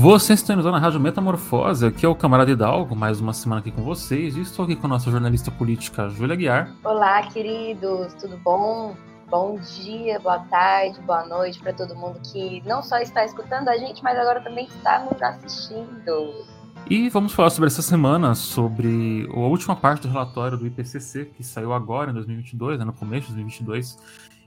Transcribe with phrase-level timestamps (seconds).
[0.00, 3.82] Você sintonizou na Rádio Metamorfose, aqui é o Camarada Hidalgo, mais uma semana aqui com
[3.82, 6.72] vocês, e estou aqui com a nossa jornalista política, Júlia Guiar.
[6.84, 8.96] Olá, queridos, tudo bom?
[9.28, 13.76] Bom dia, boa tarde, boa noite para todo mundo que não só está escutando a
[13.76, 16.46] gente, mas agora também está nos assistindo.
[16.88, 21.42] E vamos falar sobre essa semana, sobre a última parte do relatório do IPCC, que
[21.42, 23.98] saiu agora em 2022, né, no começo de 2022.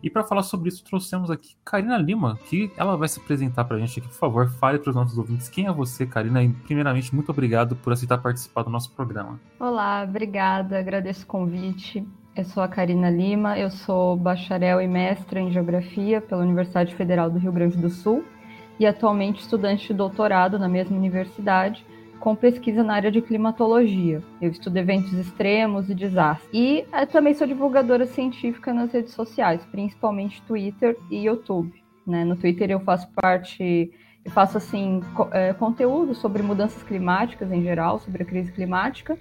[0.04, 3.78] E para falar sobre isso, trouxemos aqui Karina Lima, que ela vai se apresentar para
[3.78, 4.08] a gente aqui.
[4.08, 6.44] Por favor, fale para os nossos ouvintes quem é você, Karina.
[6.44, 9.40] E, primeiramente, muito obrigado por aceitar participar do nosso programa.
[9.60, 12.06] Olá, obrigada, agradeço o convite.
[12.36, 17.30] Eu sou a Karina Lima, eu sou bacharel e mestra em Geografia pela Universidade Federal
[17.30, 18.24] do Rio Grande do Sul
[18.80, 21.86] e atualmente estudante de doutorado na mesma universidade
[22.22, 24.22] com pesquisa na área de climatologia.
[24.40, 26.50] Eu estudo eventos extremos e desastres.
[26.54, 31.74] E eh, também sou divulgadora científica nas redes sociais, principalmente Twitter e YouTube.
[32.06, 32.24] Né?
[32.24, 33.92] No Twitter eu faço parte,
[34.24, 39.18] eu faço assim é, conteúdo sobre mudanças climáticas em geral, sobre a crise climática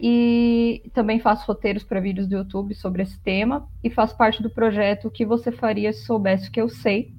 [0.00, 4.48] e também faço roteiros para vídeos do YouTube sobre esse tema e faço parte do
[4.48, 7.12] projeto que você faria se soubesse o que eu sei,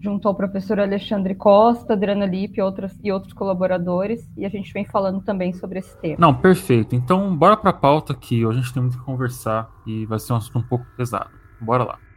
[0.00, 4.72] junto ao professor Alexandre Costa, Adriana Lippe e, outras, e outros colaboradores, e a gente
[4.72, 6.16] vem falando também sobre esse tema.
[6.18, 6.94] Não, perfeito.
[6.94, 10.18] Então, bora para a pauta que hoje a gente tem muito que conversar e vai
[10.18, 11.30] ser um assunto um pouco pesado.
[11.60, 12.09] Bora lá.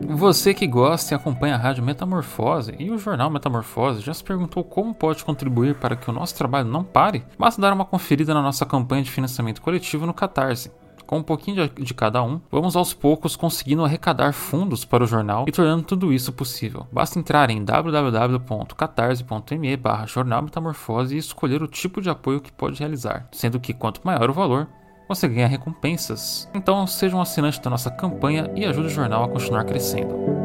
[0.00, 4.62] Você que gosta e acompanha a Rádio Metamorfose e o jornal Metamorfose já se perguntou
[4.62, 7.24] como pode contribuir para que o nosso trabalho não pare?
[7.36, 10.70] Basta dar uma conferida na nossa campanha de financiamento coletivo no Catarse.
[11.04, 15.46] Com um pouquinho de, cada um, vamos aos poucos conseguindo arrecadar fundos para o jornal
[15.48, 16.86] e tornando tudo isso possível.
[16.92, 22.78] Basta entrar em www.catarse.me barra jornal metamorfose e escolher o tipo de apoio que pode
[22.78, 24.68] realizar, sendo que quanto maior o valor,
[25.08, 26.48] você ganha recompensas.
[26.54, 30.37] Então seja um assinante da nossa campanha e ajude o jornal a continuar crescendo.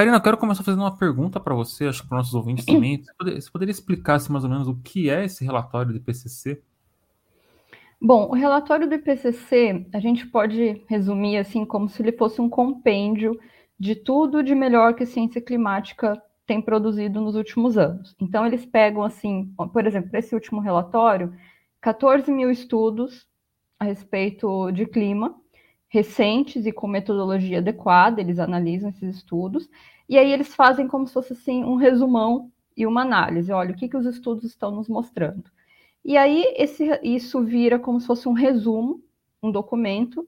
[0.00, 3.02] Karina, eu quero começar fazendo uma pergunta para você, acho que para nossos ouvintes também.
[3.02, 5.98] Você poderia, você poderia explicar assim, mais ou menos o que é esse relatório do
[5.98, 6.62] IPCC?
[8.00, 12.48] Bom, o relatório do IPCC a gente pode resumir assim como se ele fosse um
[12.48, 13.38] compêndio
[13.78, 18.16] de tudo de melhor que a ciência climática tem produzido nos últimos anos.
[18.18, 21.30] Então eles pegam assim, por exemplo, esse último relatório,
[21.78, 23.28] 14 mil estudos
[23.78, 25.38] a respeito de clima
[25.90, 29.68] recentes e com metodologia adequada, eles analisam esses estudos,
[30.08, 33.52] e aí eles fazem como se fosse assim um resumão e uma análise.
[33.52, 35.44] Olha, o que, que os estudos estão nos mostrando.
[36.04, 39.02] E aí esse, isso vira como se fosse um resumo,
[39.42, 40.26] um documento,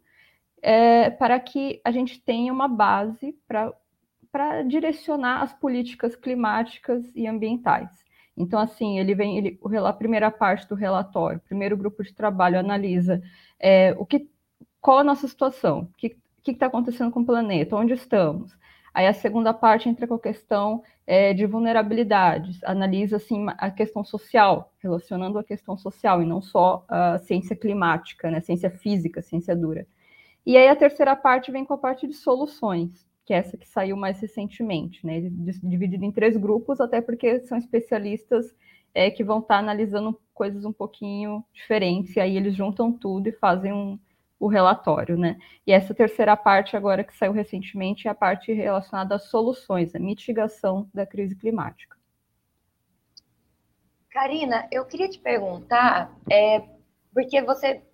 [0.61, 7.89] é, para que a gente tenha uma base para direcionar as políticas climáticas e ambientais.
[8.37, 12.59] Então, assim, ele vem, ele, a primeira parte do relatório, o primeiro grupo de trabalho
[12.59, 13.23] analisa
[13.61, 14.29] é, o que
[14.83, 15.83] qual a nossa situação?
[15.83, 17.77] O que está acontecendo com o planeta?
[17.77, 18.53] Onde estamos?
[18.93, 24.05] Aí a segunda parte entra com a questão é, de vulnerabilidades, analisa assim a questão
[24.05, 29.57] social, relacionando a questão social e não só a ciência climática, né, ciência física, ciência
[29.57, 29.87] dura.
[30.45, 33.69] E aí a terceira parte vem com a parte de soluções, que é essa que
[33.69, 35.21] saiu mais recentemente, né,
[35.63, 38.53] dividido em três grupos, até porque são especialistas
[38.93, 43.29] é, que vão estar tá analisando coisas um pouquinho diferentes, e aí eles juntam tudo
[43.29, 43.99] e fazem um,
[44.43, 45.39] o relatório, né?
[45.65, 50.01] E essa terceira parte, agora que saiu recentemente, é a parte relacionada às soluções, a
[50.01, 51.97] mitigação da crise climática.
[54.11, 56.61] Karina, eu queria te perguntar, é,
[57.15, 57.85] porque você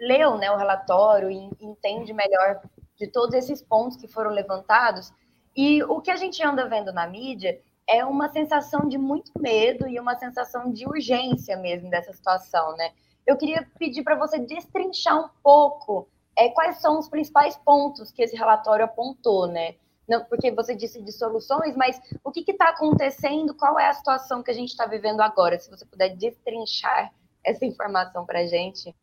[0.00, 2.60] leu né, o relatório e entende melhor
[2.96, 5.14] de todos esses pontos que foram levantados,
[5.56, 9.86] e o que a gente anda vendo na mídia é uma sensação de muito medo
[9.86, 12.90] e uma sensação de urgência mesmo dessa situação, né?
[13.26, 18.22] Eu queria pedir para você destrinchar um pouco é, quais são os principais pontos que
[18.22, 19.74] esse relatório apontou, né?
[20.08, 23.54] não, porque você disse de soluções, mas o que está acontecendo?
[23.54, 25.58] Qual é a situação que a gente está vivendo agora?
[25.58, 27.12] Se você puder destrinchar
[27.44, 28.94] essa informação para a gente.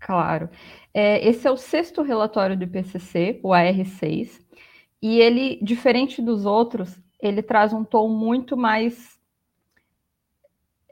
[0.00, 0.48] Claro.
[0.92, 4.40] É, esse é o sexto relatório do IPCC, o AR6,
[5.00, 9.17] e ele, diferente dos outros, ele traz um tom muito mais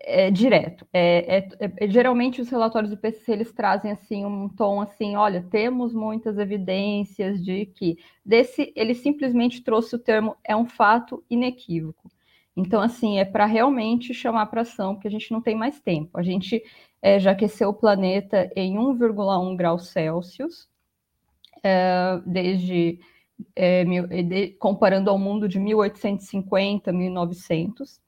[0.06, 0.86] é, direto.
[0.92, 1.48] É, é,
[1.80, 6.38] é, geralmente os relatórios do IPCC eles trazem assim um tom assim, olha, temos muitas
[6.38, 12.08] evidências de que desse ele simplesmente trouxe o termo é um fato inequívoco.
[12.56, 16.16] Então assim é para realmente chamar para ação, porque a gente não tem mais tempo.
[16.16, 16.62] A gente
[17.02, 20.68] é, já aqueceu o planeta em 1,1 graus Celsius
[21.64, 23.00] é, desde
[23.56, 28.05] é, de, comparando ao mundo de 1850, 1900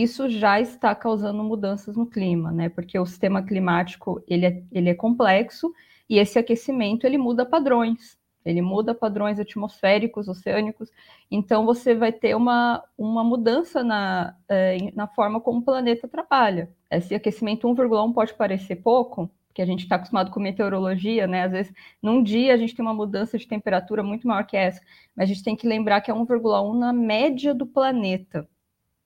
[0.00, 2.68] isso já está causando mudanças no clima, né?
[2.68, 5.72] Porque o sistema climático ele é, ele é complexo
[6.08, 10.90] e esse aquecimento ele muda padrões, ele muda padrões atmosféricos, oceânicos.
[11.30, 16.70] Então você vai ter uma, uma mudança na, é, na forma como o planeta trabalha.
[16.90, 21.42] Esse aquecimento 1,1 pode parecer pouco, porque a gente está acostumado com meteorologia, né?
[21.44, 24.80] Às vezes, num dia a gente tem uma mudança de temperatura muito maior que essa,
[25.14, 28.48] mas a gente tem que lembrar que é 1,1 na média do planeta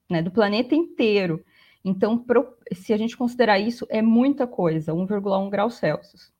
[0.08, 1.44] né, do planeta inteiro.
[1.85, 6.32] Então, pro, se a gente considerar isso, é muita coisa, 1,1 graus Celsius.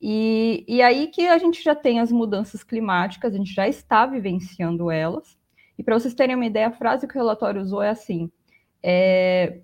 [0.00, 4.04] E, e aí que a gente já tem as mudanças climáticas, a gente já está
[4.04, 5.38] vivenciando elas.
[5.78, 8.28] E para vocês terem uma ideia, a frase que o relatório usou é assim:
[8.82, 9.60] é,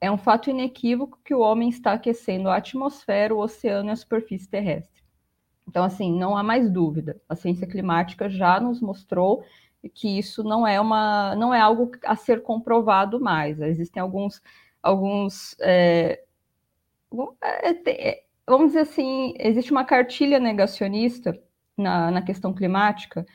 [0.00, 3.96] é um fato inequívoco que o homem está aquecendo a atmosfera, o oceano e a
[3.96, 5.02] superfície terrestre.
[5.68, 7.20] Então, assim, não há mais dúvida.
[7.28, 9.44] A ciência climática já nos mostrou
[9.94, 13.60] que isso não é uma não é algo a ser comprovado mais.
[13.60, 14.40] Existem alguns
[14.82, 16.22] alguns é,
[17.42, 21.38] é, é, vamos dizer assim, existe uma cartilha negacionista
[21.76, 23.26] na, na questão climática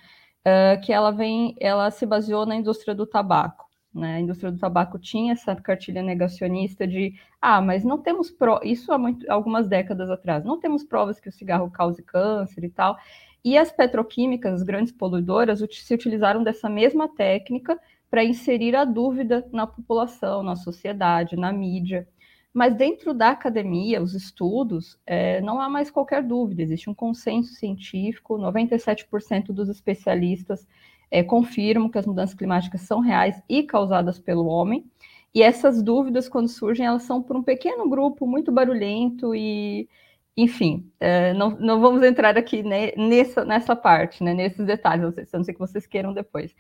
[0.83, 3.65] que ela vem, ela se baseou na indústria do tabaco.
[3.93, 4.15] Né?
[4.15, 8.59] A indústria do tabaco tinha essa cartilha negacionista de ah, mas não temos pro...
[8.63, 12.69] isso há muito, algumas décadas atrás, não temos provas que o cigarro cause câncer e
[12.69, 12.97] tal.
[13.43, 17.77] E as petroquímicas, as grandes poluidoras, se utilizaram dessa mesma técnica
[18.09, 22.07] para inserir a dúvida na população, na sociedade, na mídia.
[22.53, 27.53] Mas dentro da academia, os estudos, é, não há mais qualquer dúvida, existe um consenso
[27.55, 30.67] científico, 97% dos especialistas
[31.09, 34.85] é, confirmam que as mudanças climáticas são reais e causadas pelo homem.
[35.33, 39.89] E essas dúvidas, quando surgem, elas são por um pequeno grupo muito barulhento e,
[40.35, 45.37] enfim, é, não, não, vamos entrar aqui né, nessa, nessa parte, né, nesses detalhes, a
[45.37, 46.55] não ser que vocês queiram depois.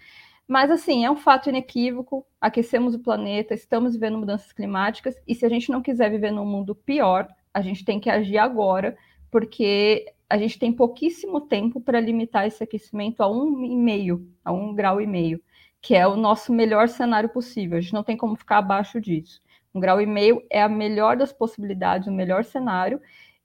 [0.47, 5.45] Mas, assim, é um fato inequívoco, aquecemos o planeta, estamos vivendo mudanças climáticas, e se
[5.45, 8.95] a gente não quiser viver num mundo pior, a gente tem que agir agora,
[9.31, 14.51] porque a gente tem pouquíssimo tempo para limitar esse aquecimento a um e meio, a
[14.51, 15.41] um grau e meio,
[15.81, 17.77] que é o nosso melhor cenário possível.
[17.77, 19.41] A gente não tem como ficar abaixo disso.
[19.73, 23.01] Um grau e meio é a melhor das possibilidades, o melhor cenário,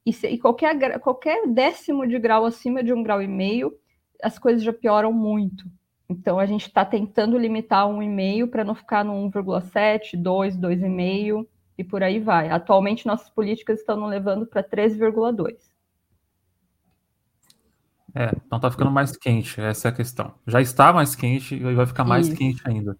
[0.08, 3.74] e, se, e qualquer, qualquer décimo de grau acima de um grau e meio,
[4.22, 5.64] as coisas já pioram muito.
[6.08, 10.56] Então, a gente está tentando limitar um e meio para não ficar no 1,7, 2,
[10.56, 11.46] 2,5
[11.76, 12.48] e por aí vai.
[12.48, 15.56] Atualmente, nossas políticas estão nos levando para 3,2.
[18.14, 20.34] É, então tá ficando mais quente, essa é a questão.
[20.46, 22.36] Já está mais quente e vai ficar mais Isso.
[22.36, 22.96] quente ainda.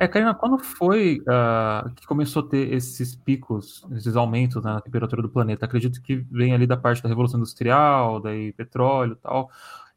[0.00, 4.80] É, Karina, quando foi uh, que começou a ter esses picos, esses aumentos né, na
[4.80, 5.66] temperatura do planeta?
[5.66, 9.50] Acredito que vem ali da parte da Revolução Industrial, daí petróleo e tal.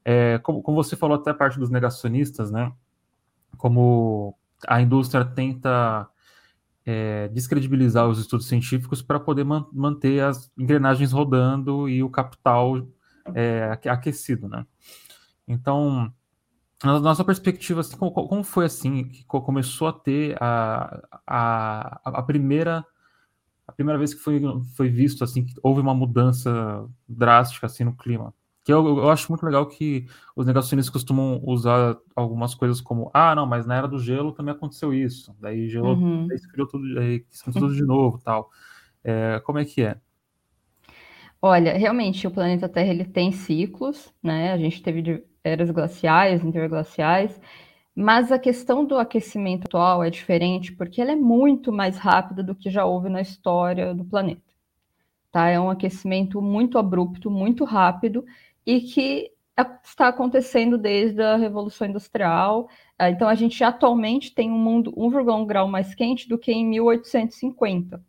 [0.04, 2.72] É, como, como, você falou até a parte dos negacionistas, né?
[3.58, 4.36] Como
[4.68, 6.08] a indústria tenta
[6.84, 12.88] é, descredibilizar os estudos científicos para poder man manter as engrenagens rodando e o capital
[13.36, 14.66] é, aquecido, né?
[15.48, 16.12] Então,
[16.84, 22.24] na nossa perspectiva, assim, como, como, foi assim que começou a ter a, a, a
[22.24, 22.86] primeira
[23.68, 24.42] a primeira vez que foi,
[24.76, 28.34] foi visto assim que houve uma mudança drástica assim no clima?
[28.64, 33.34] Que eu, eu acho muito legal que os negacionistas costumam usar algumas coisas como ah,
[33.34, 35.36] não, mas na era do gelo também aconteceu isso.
[35.40, 36.28] Daí gelo uhum.
[36.28, 38.50] daí esfriou tudo, daí esquentou tudo de novo, tal.
[39.04, 39.98] É, como é que é?
[41.42, 44.52] Olha, realmente o planeta Terra ele tem ciclos, né?
[44.52, 45.02] A gente teve
[45.44, 47.40] eras glaciais, interglaciais,
[47.96, 52.56] mas a questão do aquecimento atual é diferente porque ela é muito mais rápida do
[52.56, 54.42] que já houve na história do planeta.
[55.32, 55.48] Tá?
[55.50, 58.26] É um aquecimento muito abrupto, muito rápido
[58.66, 59.32] e que
[59.84, 62.70] está acontecendo desde a Revolução Industrial.
[62.98, 66.66] Ah, então, a gente atualmente tem um mundo 1,1 grau mais quente do que em
[66.66, 68.04] 1850,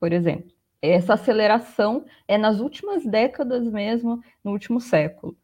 [0.00, 0.50] por exemplo.
[0.80, 5.36] Essa aceleração é nas últimas décadas mesmo, no último século.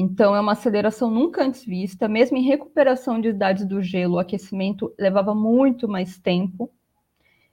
[0.00, 2.06] Então, é uma aceleração nunca antes vista.
[2.06, 6.70] Mesmo em recuperação de idades do gelo, o aquecimento levava muito mais tempo.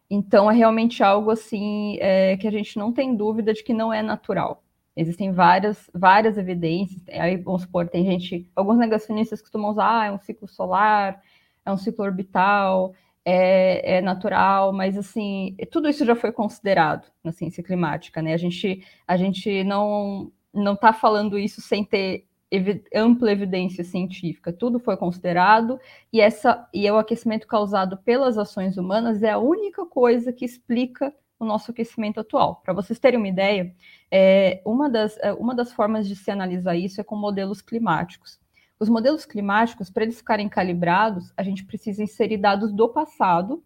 [0.08, 3.92] Então, é realmente algo assim é, que a gente não tem dúvida de que não
[3.92, 4.64] é natural.
[4.96, 7.02] Existem várias, várias evidências.
[7.10, 11.20] Aí, vamos supor, tem gente, alguns negacionistas costumam usar, ah, é um ciclo solar,
[11.66, 12.94] é um ciclo orbital,
[13.26, 18.34] é, é, natural, mas assim, tudo isso já foi considerado na ciência climática, né?
[18.34, 24.54] A gente, a gente não não está falando isso sem ter evi ampla evidência científica.
[24.54, 25.80] Tudo foi considerado
[26.12, 31.14] e essa e o aquecimento causado pelas ações humanas é a única coisa que explica
[31.40, 32.62] o nosso aquecimento atual.
[32.64, 33.76] Para vocês terem uma ideia,
[34.10, 38.40] é, uma, das, é, uma das formas de se analisar isso é com modelos climáticos.
[38.80, 43.64] Os modelos climáticos, para eles ficarem calibrados, a gente precisa inserir dados do passado,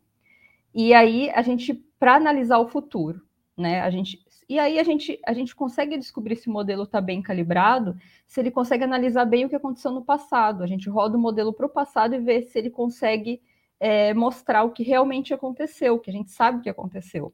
[0.73, 3.21] e aí a gente, para analisar o futuro,
[3.57, 3.81] né?
[3.81, 7.21] A gente, e aí a gente, a gente consegue descobrir se o modelo está bem
[7.21, 10.63] calibrado, se ele consegue analisar bem o que aconteceu no passado.
[10.63, 13.39] A gente roda o modelo para o passado e vê se ele consegue
[13.79, 17.31] é, mostrar o que realmente aconteceu, que a gente sabe o que aconteceu.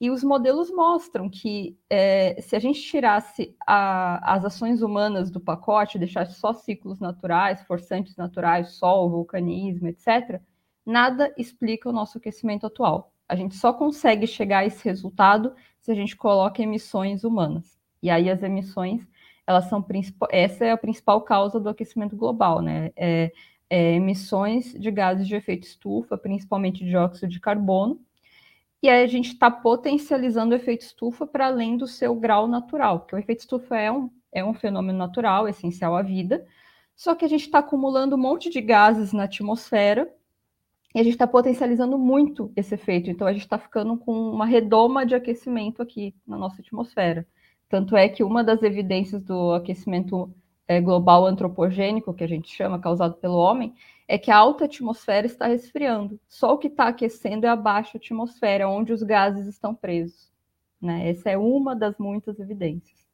[0.00, 5.40] E os modelos mostram que é, se a gente tirasse a, as ações humanas do
[5.40, 10.40] pacote, deixasse só ciclos naturais, forçantes naturais, sol, vulcanismo, etc.,
[10.86, 13.12] nada explica o nosso aquecimento atual.
[13.28, 17.78] A gente só consegue chegar a esse resultado se a gente coloca emissões humanas.
[18.02, 19.06] E aí as emissões,
[19.46, 19.84] elas são
[20.30, 22.90] essa é a principal causa do aquecimento global, né?
[22.96, 23.30] É,
[23.68, 28.00] é, emissões de gases de efeito estufa, principalmente dióxido de carbono,
[28.82, 33.00] e aí a gente está potencializando o efeito estufa para além do seu grau natural,
[33.00, 36.46] porque o efeito estufa é um, é um fenômeno natural, essencial à vida,
[36.96, 40.10] só que a gente está acumulando um monte de gases na atmosfera
[40.94, 43.10] e a gente está potencializando muito esse efeito.
[43.10, 47.26] Então a gente está ficando com uma redoma de aquecimento aqui na nossa atmosfera.
[47.68, 50.32] Tanto é que uma das evidências do aquecimento
[50.68, 53.74] é, global antropogênico, que a gente chama, causado pelo homem,
[54.06, 56.20] é que a alta atmosfera está resfriando.
[56.28, 60.30] Só o que está aquecendo é a baixa atmosfera, onde os gases estão presos.
[60.80, 61.08] Né?
[61.08, 63.04] Essa é uma das muitas evidências.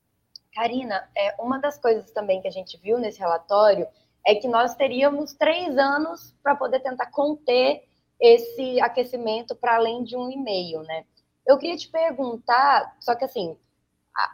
[0.52, 3.86] Karina, é, uma das coisas também que a gente viu nesse relatório
[4.26, 7.84] é que nós teríamos três anos para poder tentar conter
[8.20, 11.04] esse aquecimento para além de um e meio, né?
[11.46, 13.56] Eu queria te perguntar, só que assim,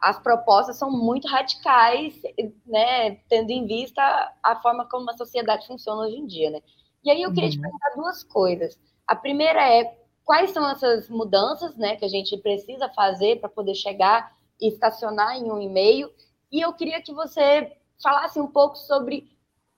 [0.02, 2.20] as propostas são muito radicais,
[2.66, 4.02] né, tendo em vista
[4.42, 6.60] a forma como a sociedade funciona hoje em dia, né?
[7.04, 7.54] E aí eu queria uhum.
[7.54, 8.78] te perguntar duas coisas.
[9.06, 13.74] A primeira é quais são essas mudanças, né, que a gente precisa fazer para poder
[13.74, 16.10] chegar e estacionar em um e-mail?
[16.50, 19.35] E eu queria que você falasse um pouco sobre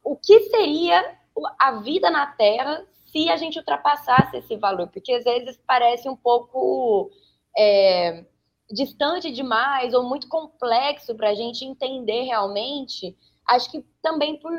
[0.09, 1.19] o que seria
[1.59, 6.17] a vida na Terra se a gente ultrapassasse esse valor, porque às vezes parece um
[6.17, 7.11] pouco
[7.57, 8.25] é,
[8.71, 13.15] distante demais ou muito complexo para a gente entender realmente.
[13.47, 14.53] Acho que também por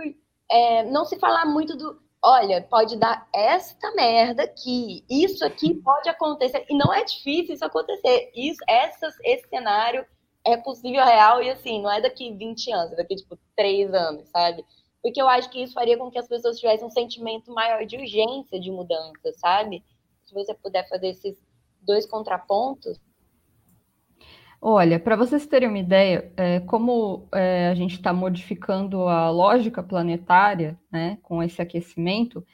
[0.52, 2.00] é, não se falar muito do.
[2.24, 7.66] Olha, pode dar esta merda aqui, isso aqui pode acontecer, e não é difícil isso
[7.66, 8.30] acontecer.
[8.36, 10.06] Isso, essas, esse cenário
[10.46, 14.28] é possível, real, e assim, não é daqui 20 anos, é daqui, tipo, 3 anos,
[14.30, 14.66] sabe?
[15.02, 17.96] Porque eu acho que isso faria com que as pessoas tivessem um sentimento maior de
[17.96, 19.84] urgência de mudança, sabe?
[20.24, 21.38] Se você puder fazer esses
[21.82, 23.00] dois contrapontos.
[24.62, 29.82] Olha, para vocês terem uma ideia, é, como é, a gente está modificando a lógica
[29.82, 32.46] planetária né, com esse aquecimento,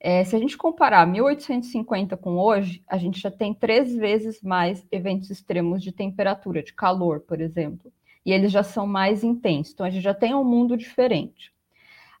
[0.00, 4.84] é, se a gente comparar 1850 com hoje, a gente já tem três vezes mais
[4.90, 7.92] eventos extremos de temperatura, de calor, por exemplo,
[8.26, 9.72] e eles já são mais intensos.
[9.72, 11.52] Então a gente já tem um mundo diferente.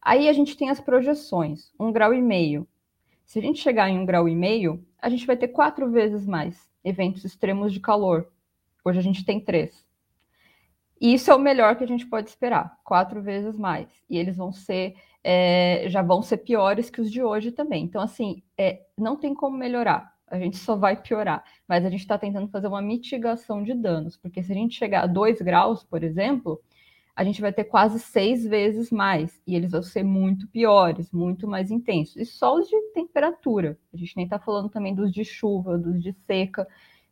[0.02, 2.66] Aí a gente tem as projeções, um grau e meio.
[3.24, 6.26] Se a gente chegar em um grau e meio, a gente vai ter quatro vezes
[6.26, 8.28] mais eventos extremos de calor,
[8.84, 9.86] Hoje a gente tem três.
[11.00, 13.88] E isso é o melhor que a gente pode esperar, quatro vezes mais.
[14.08, 17.84] E eles vão ser, é, já vão ser piores que os de hoje também.
[17.84, 20.12] Então, assim, é, não tem como melhorar.
[20.26, 21.44] A gente só vai piorar.
[21.66, 25.02] Mas a gente está tentando fazer uma mitigação de danos, porque se a gente chegar
[25.02, 26.60] a dois graus, por exemplo,
[27.14, 29.40] a gente vai ter quase seis vezes mais.
[29.46, 32.16] E eles vão ser muito piores, muito mais intensos.
[32.16, 33.78] E só os de temperatura.
[33.92, 36.66] A gente nem está falando também dos de chuva, dos de seca.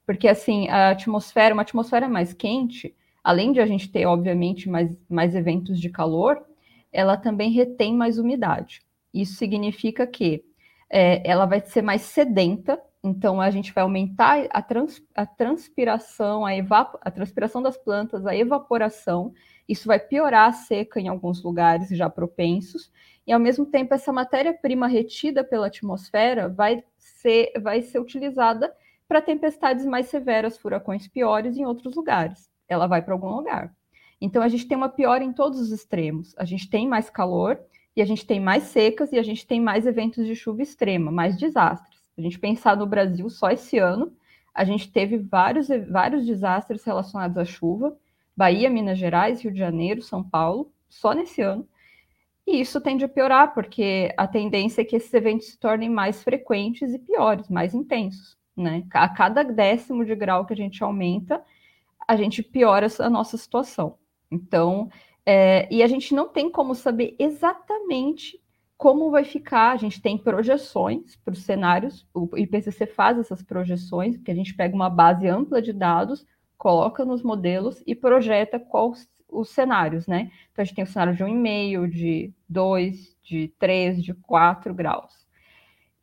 [0.06, 4.96] Porque, assim, a atmosfera, uma atmosfera mais quente, além de a gente ter, obviamente, mais,
[5.08, 6.42] mais eventos de calor,
[6.90, 8.82] ela também retém mais umidade.
[9.12, 10.44] Isso significa que
[10.88, 16.44] é, ela vai ser mais sedenta, então a gente vai aumentar a, trans, a transpiração,
[16.44, 19.32] a, evap a transpiração das plantas, a evaporação.
[19.70, 22.90] Isso vai piorar a seca em alguns lugares já propensos,
[23.24, 28.74] e ao mesmo tempo essa matéria-prima retida pela atmosfera vai ser, vai ser utilizada
[29.06, 32.50] para tempestades mais severas, furacões piores em outros lugares.
[32.68, 33.72] Ela vai para algum lugar.
[34.20, 36.34] Então a gente tem uma piora em todos os extremos.
[36.36, 37.56] A gente tem mais calor
[37.94, 41.12] e a gente tem mais secas e a gente tem mais eventos de chuva extrema,
[41.12, 42.00] mais desastres.
[42.18, 44.12] A gente pensar no Brasil só esse ano,
[44.52, 47.96] a gente teve vários, vários desastres relacionados à chuva.
[48.36, 51.66] Bahia, Minas Gerais, Rio de Janeiro, São Paulo, só nesse ano.
[52.46, 56.22] E isso tende a piorar, porque a tendência é que esses eventos se tornem mais
[56.22, 58.36] frequentes e piores, mais intensos.
[58.56, 58.84] Né?
[58.92, 61.42] A cada décimo de grau que a gente aumenta,
[62.06, 63.96] a gente piora a nossa situação.
[64.30, 64.90] Então,
[65.24, 68.40] é, e a gente não tem como saber exatamente
[68.76, 69.72] como vai ficar.
[69.72, 74.54] A gente tem projeções para os cenários, o IPCC faz essas projeções, que a gente
[74.54, 76.26] pega uma base ampla de dados,
[76.60, 80.30] coloca nos modelos e projeta quais os cenários, né?
[80.52, 85.26] Então a gente tem o cenário de 1,5, de 2, de 3, de 4 graus.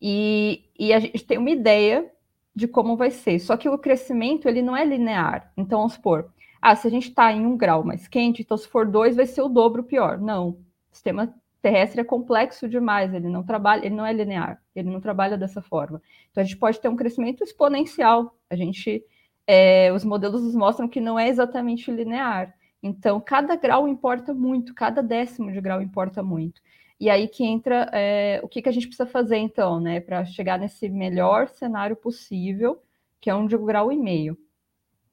[0.02, 2.12] E, e a gente tem uma ideia
[2.56, 3.38] de como vai ser.
[3.38, 5.54] Só que o crescimento ele não é linear.
[5.56, 8.68] Então, vamos supor, ah, se a gente está em um grau mais quente, então se
[8.68, 10.18] for dois, vai ser o dobro pior.
[10.18, 10.50] Não.
[10.50, 10.58] O
[10.92, 15.38] sistema terrestre é complexo demais, ele não trabalha, ele não é linear, ele não trabalha
[15.38, 16.02] dessa forma.
[16.32, 18.36] Então a gente pode ter um crescimento exponencial.
[18.50, 19.04] A gente,
[19.48, 22.54] é, os modelos nos mostram que não é exatamente linear.
[22.84, 26.62] Então, cada grau importa muito, cada décimo de grau importa muito.
[27.00, 30.26] E aí que entra é, o que, que a gente precisa fazer, então, né, para
[30.26, 32.82] chegar nesse melhor cenário possível,
[33.22, 34.38] que é um de grau e meio.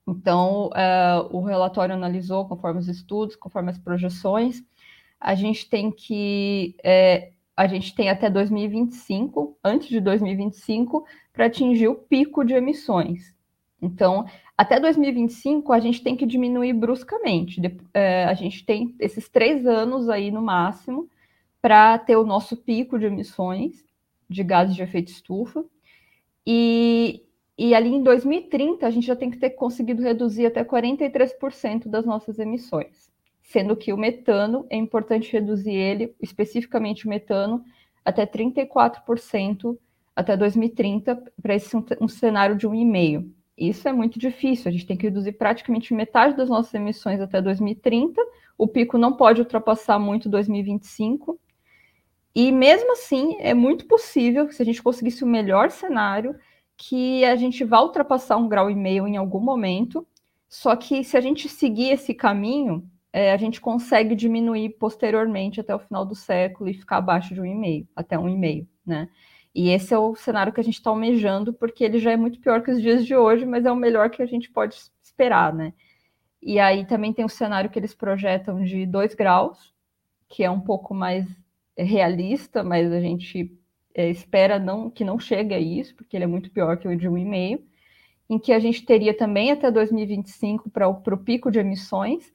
[0.06, 4.62] Então, é, o relatório analisou conforme os estudos, conforme as projeções,
[5.20, 6.76] a gente tem que.
[6.84, 13.33] É, a gente tem até 2025, antes de 2025, para atingir o pico de emissões.
[13.84, 14.26] Então,
[14.56, 17.60] até 2025, a gente tem que diminuir bruscamente.
[17.92, 21.08] É, a gente tem esses três anos aí no máximo
[21.60, 23.84] para ter o nosso pico de emissões
[24.28, 25.64] de gases de efeito estufa.
[26.46, 27.22] E,
[27.58, 32.06] e ali em 2030, a gente já tem que ter conseguido reduzir até 43% das
[32.06, 33.12] nossas emissões.
[33.42, 37.62] Sendo que o metano, é importante reduzir ele, especificamente o metano,
[38.04, 39.76] até 34%
[40.16, 43.30] até 2030, para esse um, um cenário de 1,5%.
[43.56, 47.40] Isso é muito difícil, a gente tem que reduzir praticamente metade das nossas emissões até
[47.40, 48.20] 2030,
[48.58, 51.38] o pico não pode ultrapassar muito 2025,
[52.34, 56.34] e mesmo assim é muito possível, se a gente conseguisse o melhor cenário,
[56.76, 60.04] que a gente vá ultrapassar um grau e meio em algum momento,
[60.48, 65.72] só que se a gente seguir esse caminho, é, a gente consegue diminuir posteriormente até
[65.72, 68.66] o final do século e ficar abaixo de um e meio, até um e meio,
[68.84, 69.08] né?
[69.54, 72.40] E esse é o cenário que a gente está almejando, porque ele já é muito
[72.40, 75.54] pior que os dias de hoje, mas é o melhor que a gente pode esperar,
[75.54, 75.72] né?
[76.42, 79.72] E aí também tem o cenário que eles projetam de 2 graus,
[80.28, 81.26] que é um pouco mais
[81.76, 83.56] realista, mas a gente
[83.94, 86.96] é, espera não que não chegue a isso, porque ele é muito pior que o
[86.96, 87.62] de 1,5,
[88.28, 92.32] em que a gente teria também até 2025 para o pico de emissões,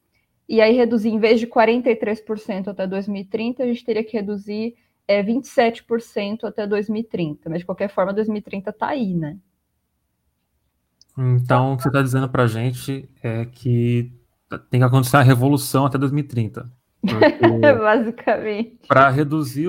[0.47, 4.75] e aí reduzir, em vez de 43% até 2030, a gente teria que reduzir
[5.09, 9.39] é 27% até 2030, mas de qualquer forma, 2030 está aí, né?
[11.17, 14.13] Então, o que você está dizendo para a gente é que
[14.69, 16.71] tem que acontecer a revolução até 2030.
[17.81, 18.87] Basicamente.
[18.87, 19.67] Para reduzir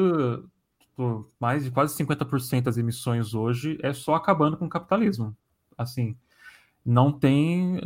[0.79, 5.35] tipo, mais de quase 50% das emissões hoje, é só acabando com o capitalismo.
[5.77, 6.19] Assim,
[6.85, 7.81] não tem.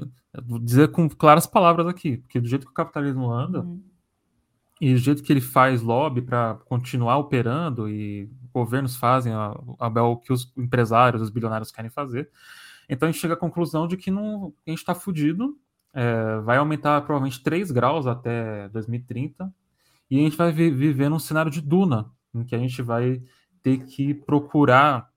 [0.44, 3.60] Vou dizer com claras palavras aqui, porque do jeito que o capitalismo anda.
[3.60, 3.93] Uhum
[4.80, 10.02] e do jeito que ele faz lobby para continuar operando e governos fazem a, a,
[10.02, 12.30] o que os empresários, os bilionários querem fazer,
[12.88, 15.56] então a gente chega à conclusão de que não, a gente está fudido,
[15.92, 19.52] é, vai aumentar provavelmente 3 graus até 2030,
[20.10, 23.22] e a gente vai vi, viver num cenário de duna, em que a gente vai
[23.62, 25.08] ter que procurar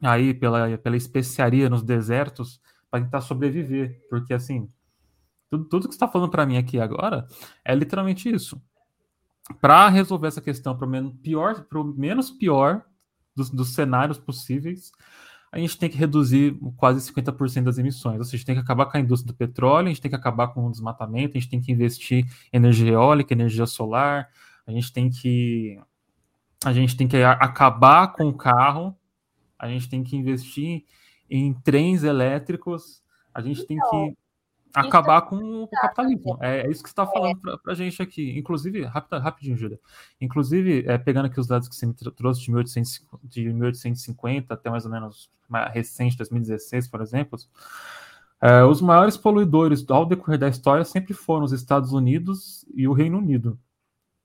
[0.00, 4.70] aí pela, pela especiaria nos desertos para tentar sobreviver, porque assim,
[5.50, 7.26] tudo, tudo que está falando para mim aqui agora
[7.64, 8.60] é literalmente isso
[9.60, 12.84] para resolver essa questão para o menos pior, pro menos pior
[13.34, 14.92] dos, dos, cenários possíveis,
[15.50, 18.18] a gente tem que reduzir quase 50% das emissões.
[18.18, 20.10] Ou seja, a gente tem que acabar com a indústria do petróleo, a gente tem
[20.10, 24.28] que acabar com o desmatamento, a gente tem que investir em energia eólica, energia solar,
[24.66, 25.78] a gente tem que
[26.64, 28.96] a gente tem que acabar com o carro,
[29.58, 30.84] a gente tem que investir
[31.28, 33.02] em trens elétricos,
[33.34, 34.16] a gente tem que então,
[34.74, 36.38] acabar isso, com o capitalismo.
[36.40, 37.56] É, é, isso que você está falando é.
[37.56, 38.38] para a gente aqui.
[38.38, 39.80] Inclusive, rapid, rapidinho, Júlia.
[40.20, 44.70] Inclusive, é, pegando aqui os dados que você me trouxe de, 1800, de 1850 até
[44.70, 47.38] mais ou menos mais recente, 2016, por exemplo,
[48.40, 52.92] é, os maiores poluidores ao decorrer da história sempre foram os Estados Unidos e o
[52.92, 53.58] Reino Unido.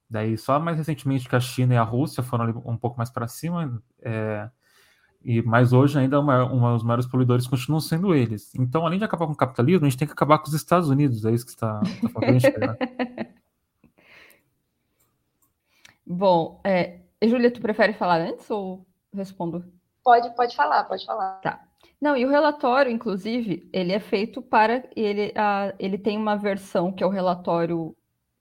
[0.10, 3.28] Daí, só mais recentemente que a China e a Rússia foram um pouco mais para
[3.28, 3.82] cima.
[4.02, 4.50] É,
[5.28, 8.56] E, mas hoje ainda uma, uma, os maiores poluidores continuam sendo eles.
[8.56, 10.88] Então, além de acabar com o capitalismo, a gente tem que acabar com os Estados
[10.88, 11.26] Unidos.
[11.26, 12.38] É isso que está, está falando.
[16.08, 19.66] Bom, é, Júlia, tu prefere falar antes ou respondo?
[20.02, 21.42] Pode, pode falar, pode falar.
[21.42, 21.62] Tá.
[22.00, 26.90] Não, e o relatório, inclusive, ele é feito para ele, a, ele tem uma versão
[26.90, 27.94] que é o relatório,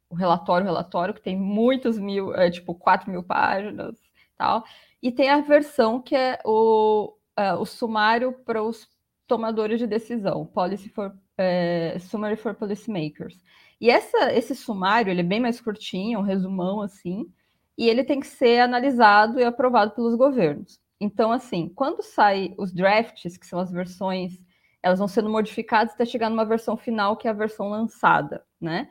[0.08, 3.96] o relatório, relatório, que tem muitos mil, é, tipo, 4 mil páginas
[4.36, 4.64] tal.
[5.02, 8.88] E tem a versão que é o, é, o sumário para os
[9.26, 13.40] tomadores de decisão, Policy for, é, Summary for Policymakers.
[13.80, 17.30] E essa, esse sumário, ele é bem mais curtinho, um resumão assim,
[17.76, 20.80] e ele tem que ser analisado e aprovado pelos governos.
[21.00, 24.40] Então, assim, quando sai os drafts, que são as versões,
[24.82, 28.88] elas vão sendo modificadas até chegar numa versão final, que é a versão lançada, né?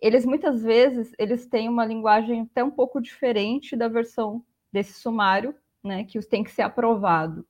[0.00, 5.54] Eles muitas vezes eles têm uma linguagem até um pouco diferente da versão desse sumário,
[5.82, 6.02] né?
[6.02, 7.46] Que tem que ser aprovado.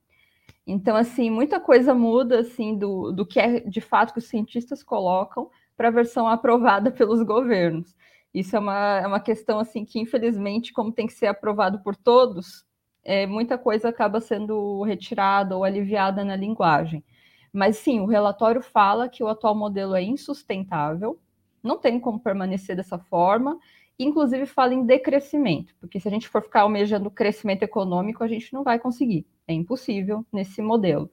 [0.67, 4.83] Então, assim, muita coisa muda assim do, do que é de fato que os cientistas
[4.83, 7.95] colocam para a versão aprovada pelos governos.
[8.33, 11.95] Isso é uma, é uma questão assim que, infelizmente, como tem que ser aprovado por
[11.95, 12.63] todos,
[13.03, 17.03] é, muita coisa acaba sendo retirada ou aliviada na linguagem.
[17.51, 21.19] Mas sim, o relatório fala que o atual modelo é insustentável,
[21.63, 23.57] não tem como permanecer dessa forma,
[23.97, 28.53] inclusive fala em decrescimento, porque se a gente for ficar almejando crescimento econômico, a gente
[28.53, 31.09] não vai conseguir, é impossível nesse modelo.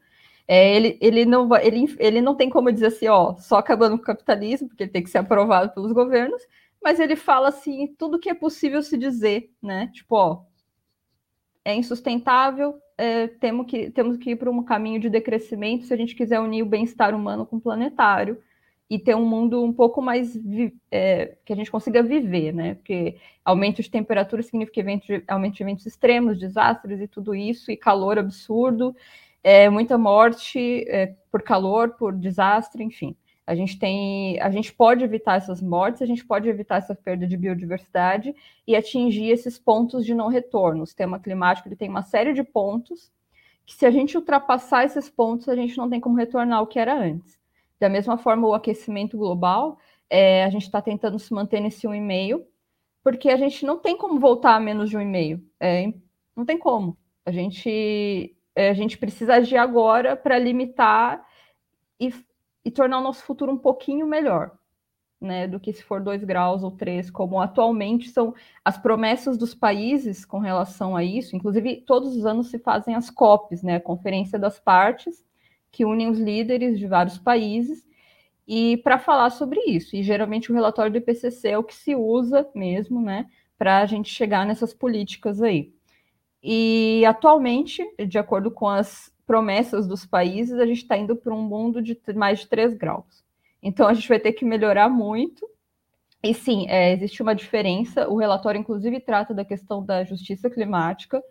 [0.46, 4.02] É, ele, ele, não, ele, ele não tem como dizer assim, ó, só acabando com
[4.02, 6.42] o capitalismo, porque ele tem que ser aprovado pelos governos,
[6.82, 9.88] mas ele fala assim, tudo que é possível se dizer, né?
[9.92, 10.42] Tipo, ó,
[11.64, 15.96] é insustentável, é, temos, que, temos que ir para um caminho de decrescimento se a
[15.96, 18.42] gente quiser unir o bem-estar humano com o planetário
[18.92, 20.38] e ter um mundo um pouco mais
[20.90, 22.74] é, que a gente consiga viver, né?
[22.74, 27.72] Porque aumento de temperatura significa evento de, aumento de eventos extremos, desastres e tudo isso,
[27.72, 28.94] e calor absurdo,
[29.42, 33.16] é, muita morte é, por calor, por desastre, enfim.
[33.46, 37.26] A gente tem, a gente pode evitar essas mortes, a gente pode evitar essa perda
[37.26, 38.35] de biodiversidade
[38.66, 40.83] e atingir esses pontos de não retorno.
[40.83, 43.11] O sistema climático ele tem uma série de pontos
[43.64, 46.78] que, se a gente ultrapassar esses pontos, a gente não tem como retornar ao que
[46.78, 47.40] era antes.
[47.82, 49.76] Da mesma forma, o aquecimento global,
[50.08, 52.44] é, a gente está tentando se manter nesse 1,5,
[53.02, 55.42] porque a gente não tem como voltar a menos de 1,5.
[55.58, 55.92] É,
[56.36, 56.96] não tem como.
[57.26, 61.26] A gente, é, a gente precisa agir agora para limitar
[61.98, 62.12] e
[62.64, 64.52] e tornar o nosso futuro um pouquinho melhor,
[65.20, 68.32] né, do que se for dois graus ou três, como atualmente são
[68.64, 71.34] as promessas dos países com relação a isso.
[71.34, 75.24] Inclusive, todos os anos se fazem as COPs, né, a Conferência das Partes,
[75.72, 77.85] que unem os líderes de vários países
[78.46, 79.96] e para falar sobre isso.
[79.96, 83.26] E geralmente o relatório do IPCC é o que se usa mesmo, né,
[83.58, 85.72] para a gente chegar nessas políticas aí.
[86.42, 91.42] E atualmente, de acordo com as promessas dos países, a gente está indo para um
[91.42, 93.24] mundo de mais de 3 graus.
[93.62, 95.48] Então, a gente vai ter que melhorar muito.
[96.22, 98.08] E sim, é, existe uma diferença.
[98.08, 101.22] O relatório, inclusive, trata da questão da justiça climática.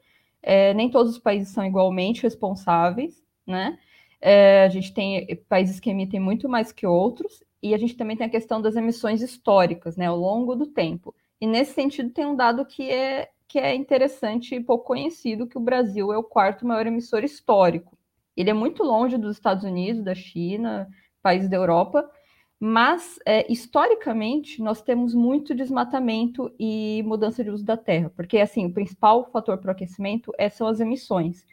[0.42, 3.78] É, nem todos os países são igualmente responsáveis, né?
[4.22, 8.16] É, a gente tem países que emitem muito mais que outros, e a gente também
[8.16, 11.14] tem a questão das emissões históricas, né, ao longo do tempo.
[11.40, 15.58] E nesse sentido, tem um dado que é que é interessante e pouco conhecido, que
[15.58, 17.98] o Brasil é o quarto maior emissor histórico.
[18.34, 20.88] Ele é muito longe dos Estados Unidos, da China,
[21.22, 22.10] países da Europa,
[22.58, 28.68] mas é, historicamente nós temos muito desmatamento e mudança de uso da terra, porque assim
[28.68, 31.46] o principal fator para o aquecimento é, são as emissões,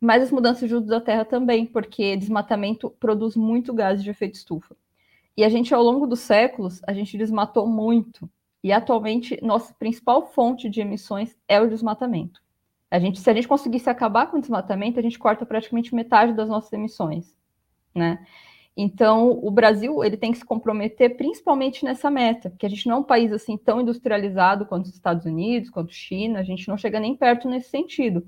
[0.00, 4.34] mas as mudanças de uso da terra também, porque desmatamento produz muito gás de efeito
[4.34, 4.76] estufa.
[5.36, 8.28] E a gente ao longo dos séculos a gente desmatou muito
[8.66, 12.42] e atualmente, nossa principal fonte de emissões é o desmatamento.
[12.90, 16.32] A gente, se a gente conseguisse acabar com o desmatamento, a gente corta praticamente metade
[16.32, 17.36] das nossas emissões,
[17.94, 18.26] né?
[18.76, 22.96] Então, o Brasil ele tem que se comprometer principalmente nessa meta, porque a gente não
[22.96, 26.76] é um país assim tão industrializado quanto os Estados Unidos, quanto China, a gente não
[26.76, 28.26] chega nem perto nesse sentido.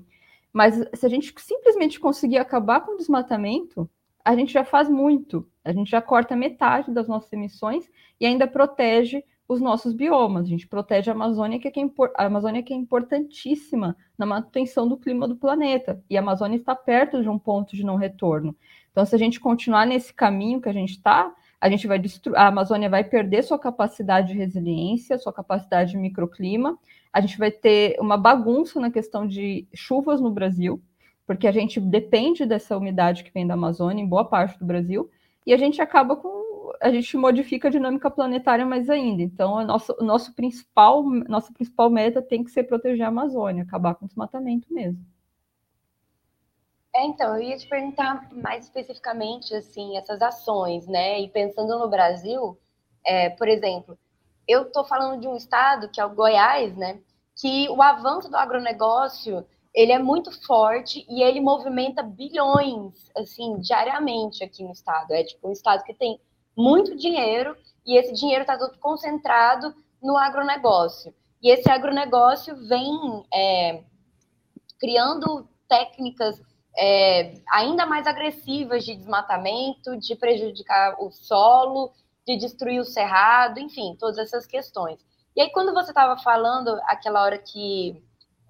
[0.51, 3.89] Mas se a gente simplesmente conseguir acabar com o desmatamento,
[4.23, 5.47] a gente já faz muito.
[5.63, 10.45] A gente já corta metade das nossas emissões e ainda protege os nossos biomas.
[10.45, 11.83] A gente protege a Amazônia, que é, é
[12.15, 16.03] a Amazônia que é importantíssima na manutenção do clima do planeta.
[16.09, 18.55] E a Amazônia está perto de um ponto de não retorno.
[18.91, 22.01] Então, se a gente continuar nesse caminho que a gente está, a gente vai
[22.35, 26.77] a Amazônia vai perder sua capacidade de resiliência, sua capacidade de microclima.
[27.11, 30.81] A gente vai ter uma bagunça na questão de chuvas no Brasil,
[31.27, 35.09] porque a gente depende dessa umidade que vem da Amazônia em boa parte do Brasil,
[35.45, 36.39] e a gente acaba com
[36.81, 39.21] a gente modifica a dinâmica planetária mais ainda.
[39.21, 44.05] Então, a nosso principal, nossa principal meta tem que ser proteger a Amazônia, acabar com
[44.05, 45.03] o desmatamento mesmo.
[46.99, 51.21] É, então, eu ia te perguntar mais especificamente, assim, essas ações, né?
[51.21, 52.59] E pensando no Brasil,
[53.05, 53.97] é, por exemplo,
[54.45, 56.99] eu estou falando de um estado, que é o Goiás, né?
[57.39, 64.43] Que o avanço do agronegócio, ele é muito forte e ele movimenta bilhões, assim, diariamente
[64.43, 65.13] aqui no estado.
[65.13, 66.19] É tipo um estado que tem
[66.53, 71.15] muito dinheiro e esse dinheiro está todo concentrado no agronegócio.
[71.41, 73.83] E esse agronegócio vem é,
[74.77, 76.41] criando técnicas
[76.77, 81.91] é, ainda mais agressivas de desmatamento, de prejudicar o solo,
[82.25, 84.99] de destruir o cerrado, enfim, todas essas questões.
[85.35, 88.01] E aí, quando você estava falando, aquela hora que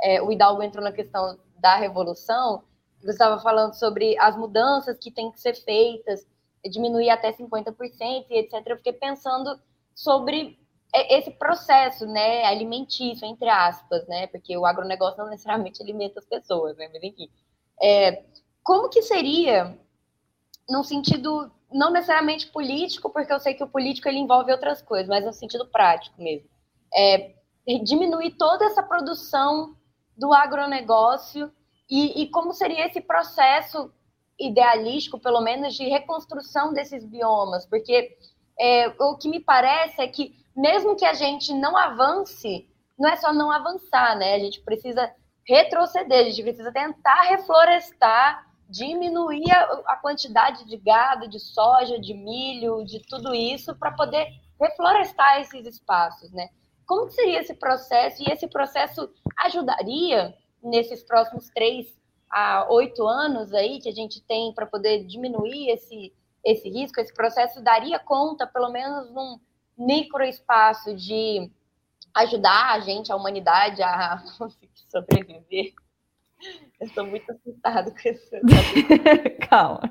[0.01, 2.63] é, o Hidalgo entrou na questão da revolução,
[2.99, 6.25] você estava falando sobre as mudanças que têm que ser feitas,
[6.69, 8.61] diminuir até 50% e etc.
[8.65, 9.59] Eu fiquei pensando
[9.95, 10.59] sobre
[10.93, 16.75] esse processo, né, alimentício, entre aspas, né, porque o agronegócio não necessariamente alimenta as pessoas,
[16.77, 17.29] né, mas enfim.
[17.81, 18.23] É,
[18.63, 19.77] como que seria,
[20.69, 25.07] num sentido não necessariamente político, porque eu sei que o político ele envolve outras coisas,
[25.07, 26.49] mas no sentido prático mesmo,
[26.93, 27.33] é,
[27.83, 29.75] diminuir toda essa produção
[30.17, 31.51] do agronegócio
[31.89, 33.91] e, e como seria esse processo
[34.39, 38.17] idealístico, pelo menos, de reconstrução desses biomas, porque
[38.59, 43.15] é, o que me parece é que mesmo que a gente não avance, não é
[43.15, 44.35] só não avançar, né?
[44.35, 45.09] A gente precisa
[45.49, 52.13] retroceder, a gente precisa tentar reflorestar, diminuir a, a quantidade de gado, de soja, de
[52.13, 54.27] milho, de tudo isso, para poder
[54.61, 56.49] reflorestar esses espaços, né?
[56.85, 58.21] Como que seria esse processo?
[58.21, 61.97] E esse processo ajudaria nesses próximos três
[62.29, 66.13] a oito anos aí que a gente tem para poder diminuir esse,
[66.45, 66.99] esse risco?
[66.99, 69.39] Esse processo daria conta, pelo menos num
[69.75, 71.49] microespaço, de
[72.15, 74.21] ajudar a gente, a humanidade, a
[74.89, 75.73] sobreviver.
[76.79, 78.31] Eu estou muito assustada com isso.
[79.49, 79.81] Calma.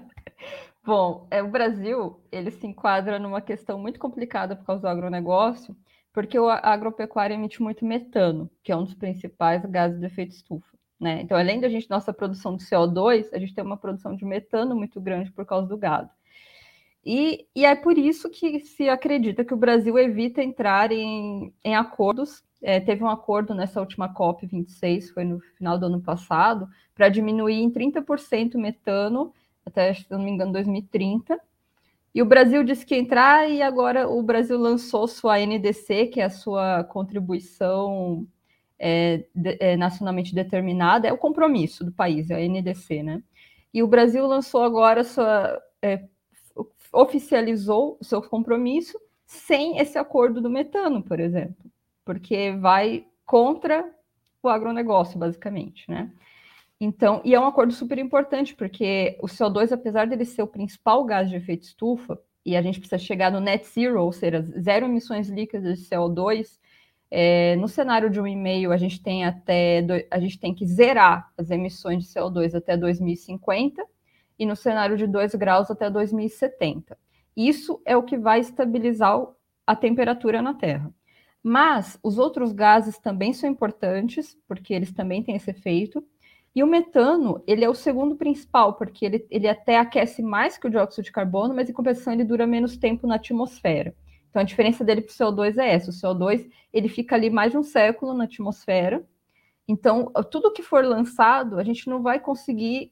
[0.84, 5.76] Bom, é, o Brasil ele se enquadra numa questão muito complicada por causa do agronegócio,
[6.14, 10.78] porque a agropecuária emite muito metano, que é um dos principais gases de efeito estufa.
[10.98, 11.20] Né?
[11.20, 14.74] Então, além da gente nossa produção de CO2, a gente tem uma produção de metano
[14.74, 16.10] muito grande por causa do gado.
[17.10, 21.74] E, e é por isso que se acredita que o Brasil evita entrar em, em
[21.74, 22.44] acordos.
[22.60, 27.62] É, teve um acordo nessa última COP26, foi no final do ano passado, para diminuir
[27.62, 29.32] em 30% o metano
[29.64, 31.40] até, se não me engano, 2030.
[32.14, 36.20] E o Brasil disse que ia entrar, e agora o Brasil lançou sua NDC, que
[36.20, 38.26] é a sua contribuição
[38.78, 43.22] é, de, é, nacionalmente determinada, é o compromisso do país, é a NDC, né?
[43.72, 45.58] E o Brasil lançou agora sua.
[45.80, 46.04] É,
[46.92, 51.70] oficializou o seu compromisso sem esse acordo do metano, por exemplo,
[52.04, 53.84] porque vai contra
[54.42, 56.10] o agronegócio, basicamente, né?
[56.80, 61.04] Então, e é um acordo super importante, porque o CO2, apesar dele ser o principal
[61.04, 64.86] gás de efeito estufa, e a gente precisa chegar no net zero, ou seja, zero
[64.86, 66.58] emissões líquidas de CO2,
[67.10, 71.30] é, no cenário de um e-mail, a gente tem até a gente tem que zerar
[71.36, 73.84] as emissões de CO2 até 2050
[74.38, 76.96] e no cenário de 2 graus até 2070.
[77.36, 79.26] Isso é o que vai estabilizar
[79.66, 80.92] a temperatura na Terra.
[81.42, 86.04] Mas os outros gases também são importantes, porque eles também têm esse efeito.
[86.54, 90.66] E o metano, ele é o segundo principal, porque ele, ele até aquece mais que
[90.66, 93.94] o dióxido de carbono, mas em compensação ele dura menos tempo na atmosfera.
[94.28, 95.90] Então a diferença dele para o CO2 é essa.
[95.90, 99.04] O CO2 ele fica ali mais de um século na atmosfera.
[99.66, 102.90] Então tudo que for lançado a gente não vai conseguir.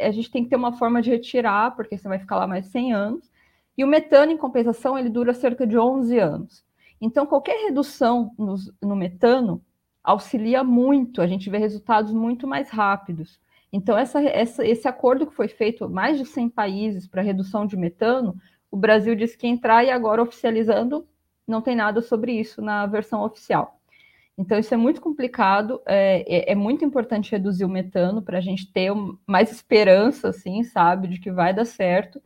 [0.00, 2.64] A gente tem que ter uma forma de retirar, porque você vai ficar lá mais
[2.64, 3.30] de 100 anos.
[3.76, 6.64] E o metano, em compensação, ele dura cerca de 11 anos.
[7.00, 9.62] Então, qualquer redução no, no metano
[10.02, 13.40] auxilia muito, a gente vê resultados muito mais rápidos.
[13.72, 17.76] Então, essa, essa, esse acordo que foi feito, mais de 100 países para redução de
[17.76, 18.34] metano,
[18.70, 21.06] o Brasil disse que entrar e agora oficializando,
[21.46, 23.78] não tem nada sobre isso na versão oficial.
[24.38, 28.40] Então, isso é muito complicado, é, é, é muito importante reduzir o metano para a
[28.40, 28.92] gente ter
[29.26, 32.22] mais esperança, assim, sabe, de que vai dar certo.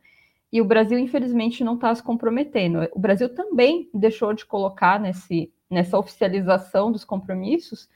[0.51, 2.87] E o Brasil, infelizmente, não está se comprometendo.
[2.91, 7.87] O Brasil também deixou de colocar nesse, nessa oficialização dos compromissos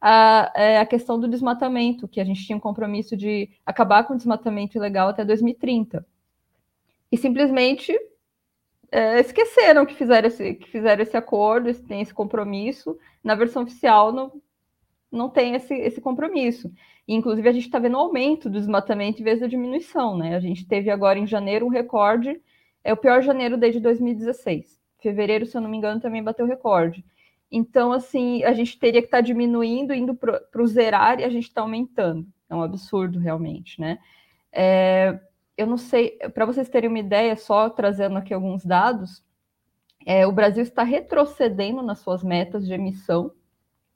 [0.00, 4.14] a, é, a questão do desmatamento, que a gente tinha um compromisso de acabar com
[4.14, 6.06] o desmatamento ilegal até 2030
[7.10, 7.96] e simplesmente
[8.94, 12.96] é, esqueceram que fizeram, esse, que fizeram esse acordo, tem esse compromisso.
[13.24, 14.40] Na versão oficial não,
[15.10, 16.72] não tem esse, esse compromisso.
[17.08, 20.16] E, inclusive, a gente está vendo um aumento do desmatamento em vez da diminuição.
[20.16, 20.36] Né?
[20.36, 22.40] A gente teve agora em janeiro um recorde,
[22.84, 24.80] é o pior janeiro desde 2016.
[25.02, 27.04] Fevereiro, se eu não me engano, também bateu recorde.
[27.50, 31.28] Então, assim, a gente teria que estar tá diminuindo, indo para o zerar e a
[31.28, 32.24] gente está aumentando.
[32.48, 33.98] É um absurdo, realmente, né?
[34.52, 35.18] É,
[35.56, 39.22] eu não sei, para vocês terem uma ideia, só trazendo aqui alguns dados,
[40.06, 43.32] é, o Brasil está retrocedendo nas suas metas de emissão.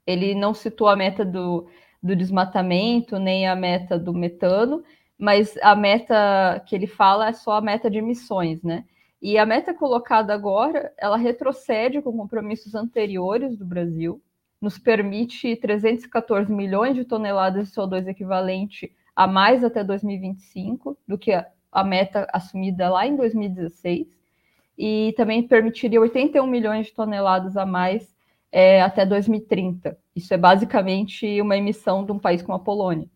[0.07, 1.67] Ele não citou a meta do,
[2.01, 4.83] do desmatamento, nem a meta do metano,
[5.17, 8.85] mas a meta que ele fala é só a meta de emissões, né?
[9.21, 14.21] E a meta colocada agora, ela retrocede com compromissos anteriores do Brasil,
[14.61, 21.33] nos permite 314 milhões de toneladas de CO2 equivalente a mais até 2025 do que
[21.33, 24.07] a, meta assumida lá em 2016,
[24.77, 28.15] e também permitiria 81 milhões de toneladas a mais
[28.49, 29.97] é, até 2030.
[30.15, 33.09] Isso é basicamente uma emissão de um país como a Polônia.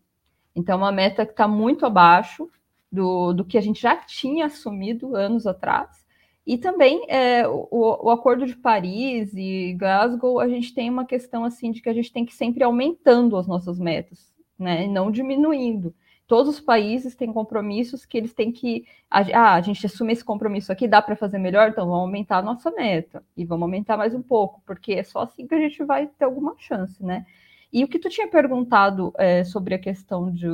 [0.54, 2.50] Então, é uma meta que está muito abaixo
[2.92, 6.04] do, do que a gente já tinha assumido anos atrás.
[6.46, 11.46] E também é, o, o, Acordo de Paris e Glasgow, a gente tem uma questão
[11.46, 14.86] assim de que a gente tem que sempre aumentando as nossas metas, né?
[14.86, 15.94] Não diminuindo.
[16.26, 18.86] Todos os países têm compromissos que eles têm que.
[19.10, 22.42] Ah, a gente assume esse compromisso aqui, dá para fazer melhor, então vamos aumentar a
[22.42, 23.22] nossa meta.
[23.36, 26.24] E vamos aumentar mais um pouco, porque é só assim que a gente vai ter
[26.24, 27.26] alguma chance, né?
[27.72, 30.46] E o que tu tinha perguntado é, sobre a questão de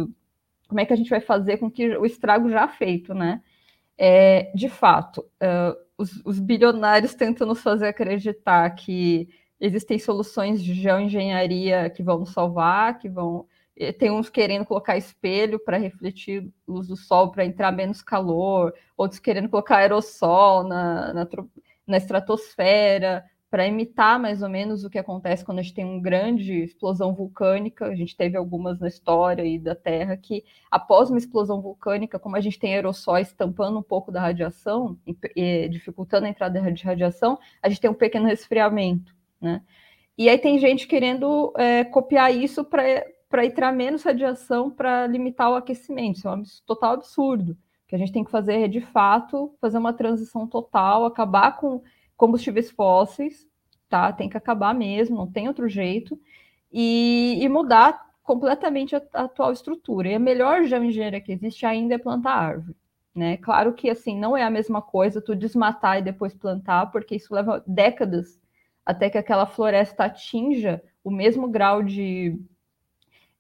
[0.67, 3.43] como é que a gente vai fazer com que o estrago já feito, né?
[3.99, 9.29] É, de fato, uh, os, os, bilionários tentam nos fazer acreditar que
[9.61, 13.47] existem soluções de geoengenharia que vão nos salvar, que vão
[13.99, 19.19] tem uns querendo colocar espelho para refletir luz do sol para entrar menos calor, outros
[19.19, 21.29] querendo colocar aerossol na, na,
[21.87, 26.01] na estratosfera para imitar mais ou menos o que acontece quando a gente tem uma
[26.01, 27.87] grande explosão vulcânica.
[27.87, 32.37] A gente teve algumas na história aí da Terra que, após uma explosão vulcânica, como
[32.37, 36.85] a gente tem aerossóis tampando um pouco da radiação, e, e, dificultando a entrada de
[36.85, 39.61] radiação, a gente tem um pequeno resfriamento, né?
[40.17, 42.85] E aí tem gente querendo é, copiar isso para
[43.31, 46.17] para entrar menos radiação para limitar o aquecimento.
[46.17, 47.57] Isso é um total absurdo.
[47.87, 51.83] que a gente tem que fazer é, de fato, fazer uma transição total, acabar com
[52.17, 53.49] combustíveis fósseis,
[53.89, 54.13] tá?
[54.13, 56.21] Tem que acabar mesmo, não tem outro jeito,
[56.73, 60.09] e, e mudar completamente a, a, atual estrutura.
[60.09, 62.77] E a melhor geoengenharia que existe ainda é plantar árvore.
[63.15, 63.37] Né?
[63.39, 67.35] Claro que assim não é a mesma coisa tu desmatar e depois plantar, porque isso
[67.35, 68.41] leva décadas
[68.87, 72.39] até que aquela floresta atinja o mesmo grau de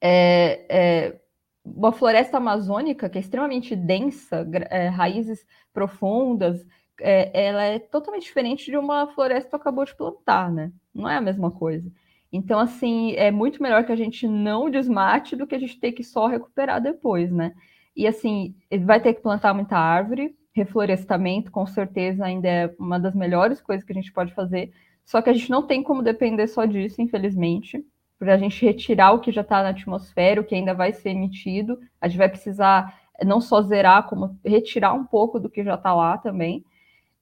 [0.00, 1.20] é, é,
[1.64, 6.66] uma floresta amazônica que é extremamente densa, é, raízes profundas,
[7.00, 10.72] é, ela é totalmente diferente de uma floresta que acabou de plantar, né?
[10.94, 11.90] Não é a mesma coisa.
[12.32, 15.92] Então, assim, é muito melhor que a gente não desmate do que a gente ter
[15.92, 17.54] que só recuperar depois, né?
[17.96, 23.14] E assim, vai ter que plantar muita árvore, reflorestamento, com certeza, ainda é uma das
[23.14, 24.72] melhores coisas que a gente pode fazer.
[25.04, 27.84] Só que a gente não tem como depender só disso, infelizmente
[28.20, 31.08] para a gente retirar o que já está na atmosfera, o que ainda vai ser
[31.08, 31.80] emitido.
[31.98, 35.94] A gente vai precisar não só zerar, como retirar um pouco do que já está
[35.94, 36.62] lá também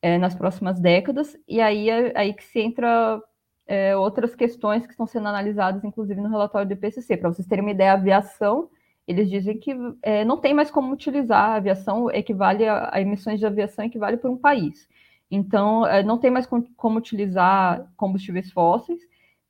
[0.02, 1.36] é, nas próximas décadas.
[1.46, 3.22] E aí é aí que se entra
[3.64, 7.16] é, outras questões que estão sendo analisadas, inclusive no relatório do IPCC.
[7.16, 8.68] Para vocês terem uma ideia, a aviação,
[9.06, 13.38] eles dizem que é, não tem mais como utilizar a aviação, equivale a, a emissões
[13.38, 14.88] de aviação equivale para um país.
[15.30, 19.00] Então, é, não tem mais como utilizar combustíveis fósseis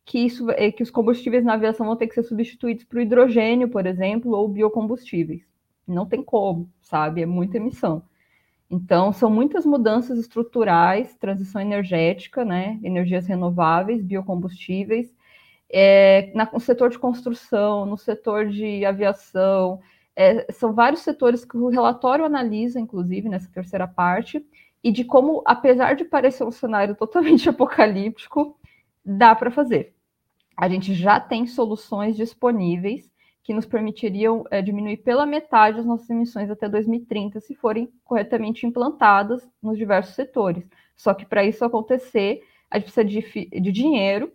[0.08, 3.68] que, isso, é, que os combustíveis na aviação vão ter que ser substituídos por hidrogênio,
[3.68, 5.42] por exemplo, ou biocombustíveis.
[5.86, 7.20] Não tem como, sabe?
[7.20, 8.02] É muita emissão.
[8.70, 12.80] Então, são muitas mudanças estruturais, transição energética, né?
[12.82, 15.14] energias renováveis, biocombustíveis,
[15.68, 19.78] é, na, no setor de construção, no setor de aviação,
[20.16, 24.42] é, são vários setores que o relatório analisa, inclusive, nessa terceira parte,
[24.82, 28.58] e de como, apesar de parecer um cenário totalmente apocalíptico,
[29.04, 29.97] dá para fazer
[30.58, 33.08] a gente já tem soluções disponíveis
[33.44, 38.66] que nos permitiriam é, diminuir pela metade as nossas emissões até 2030, se forem corretamente
[38.66, 40.68] implantadas nos diversos setores.
[40.96, 44.32] Só que para isso acontecer, a gente precisa de, de dinheiro,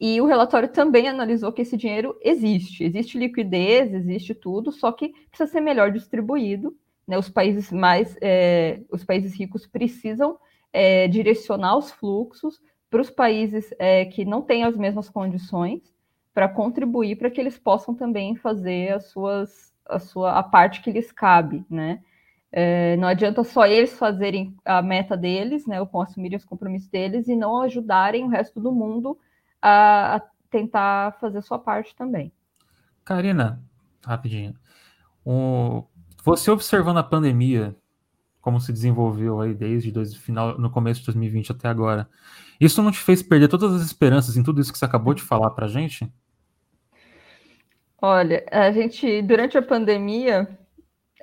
[0.00, 2.82] e o relatório também analisou que esse dinheiro existe.
[2.82, 6.74] Existe liquidez, existe tudo, só que precisa ser melhor distribuído.
[7.06, 7.18] Né?
[7.18, 10.38] Os países mais, é, os países ricos precisam
[10.72, 15.82] é, direcionar os fluxos para os países é, que não têm as mesmas condições
[16.32, 20.92] para contribuir para que eles possam também fazer as suas, a sua a parte que
[20.92, 22.02] lhes cabe, né?
[22.52, 27.28] É, não adianta só eles fazerem a meta deles, né, ou assumirem os compromissos deles
[27.28, 29.18] e não ajudarem o resto do mundo
[29.60, 32.32] a, a tentar fazer sua parte também.
[33.04, 33.62] Karina,
[34.04, 34.54] rapidinho.
[35.24, 35.84] O,
[36.24, 37.76] você observando a pandemia,
[38.40, 42.08] como se desenvolveu aí desde dois, final, no começo de 2020 até agora,
[42.60, 45.22] isso não te fez perder todas as esperanças em tudo isso que você acabou de
[45.22, 46.10] falar para a gente?
[48.00, 50.48] Olha, a gente, durante a pandemia,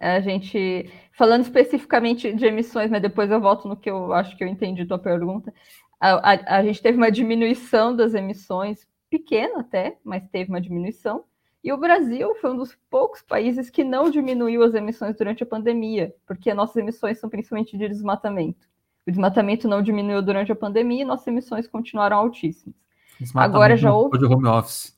[0.01, 4.43] A gente, falando especificamente de emissões, mas depois eu volto no que eu acho que
[4.43, 5.53] eu entendi tua pergunta.
[5.99, 11.25] A, a, a gente teve uma diminuição das emissões, pequena até, mas teve uma diminuição.
[11.63, 15.45] E o Brasil foi um dos poucos países que não diminuiu as emissões durante a
[15.45, 18.67] pandemia, porque nossas emissões são principalmente de desmatamento.
[19.07, 22.75] O desmatamento não diminuiu durante a pandemia e nossas emissões continuaram altíssimas.
[23.35, 24.17] Agora já houve.
[24.17, 24.97] De home office.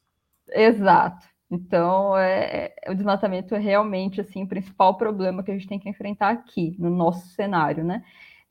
[0.49, 1.25] Exato.
[1.49, 5.79] Então, é, é, o desmatamento é realmente assim o principal problema que a gente tem
[5.79, 8.03] que enfrentar aqui no nosso cenário, né?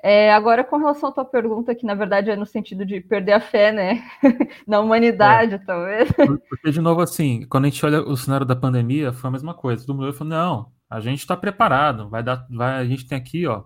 [0.07, 3.33] É, agora, com relação à tua pergunta, que na verdade é no sentido de perder
[3.33, 4.03] a fé, né?
[4.69, 5.59] Na humanidade, é.
[5.59, 6.13] talvez.
[6.13, 9.55] Porque, de novo, assim, quando a gente olha o cenário da pandemia, foi a mesma
[9.55, 9.87] coisa.
[9.87, 13.47] Todo mundo falou, não, a gente está preparado, vai dar, vai, a gente tem aqui,
[13.47, 13.65] ó.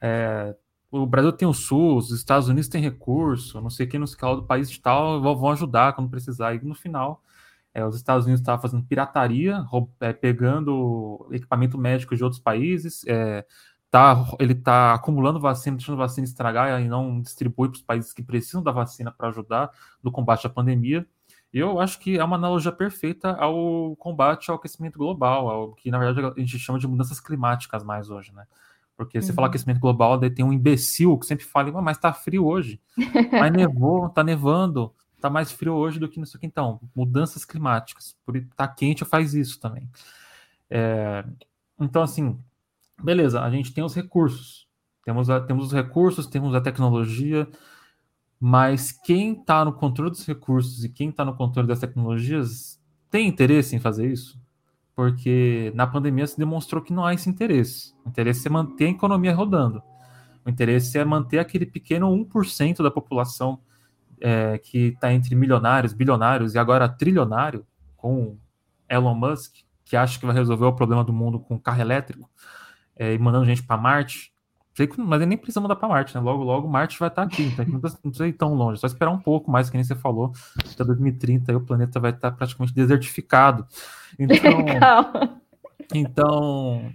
[0.00, 0.52] É,
[0.90, 4.44] o Brasil tem o SUS, os Estados Unidos tem recurso, não sei quem nos do
[4.44, 6.54] país tal vão ajudar quando precisar.
[6.54, 7.22] E no final,
[7.74, 9.64] é, os Estados Unidos estavam fazendo pirataria,
[10.00, 13.44] é, pegando equipamento médico de outros países, é,
[13.90, 18.22] tá, ele está acumulando vacina, deixando vacina estragar e não distribui para os países que
[18.22, 19.70] precisam da vacina para ajudar
[20.02, 21.06] no combate à pandemia.
[21.52, 25.98] Eu acho que é uma analogia perfeita ao combate ao aquecimento global, ao que na
[25.98, 28.46] verdade a gente chama de mudanças climáticas mais hoje, né?
[28.98, 29.36] Porque se uhum.
[29.36, 32.80] falar aquecimento global, daí tem um imbecil que sempre fala, mas está frio hoje.
[33.30, 36.46] Mas nevou, está nevando, está mais frio hoje do que isso aqui.
[36.46, 38.16] Então, mudanças climáticas.
[38.26, 39.88] Por estar tá quente faz isso também.
[40.68, 41.24] É,
[41.78, 42.36] então, assim,
[43.00, 44.66] beleza, a gente tem os recursos.
[45.04, 47.48] Temos, a, temos os recursos, temos a tecnologia,
[48.40, 53.28] mas quem está no controle dos recursos e quem está no controle das tecnologias tem
[53.28, 54.40] interesse em fazer isso?
[54.98, 57.94] Porque na pandemia se demonstrou que não há esse interesse.
[58.04, 59.80] O interesse é manter a economia rodando.
[60.44, 63.60] O interesse é manter aquele pequeno 1% da população
[64.20, 67.64] é, que está entre milionários, bilionários e agora trilionário,
[67.96, 68.36] com
[68.88, 72.28] Elon Musk, que acha que vai resolver o problema do mundo com carro elétrico
[72.96, 74.32] é, e mandando gente para Marte.
[74.98, 76.20] Mas nem precisa mandar para Marte, né?
[76.20, 78.78] Logo, logo Marte vai estar tá aqui, então não precisa, não precisa ir tão longe,
[78.78, 80.32] é só esperar um pouco mais, que nem você falou.
[80.72, 83.66] Até 2030 aí o planeta vai estar tá praticamente desertificado.
[84.18, 84.64] Então,
[85.94, 86.92] então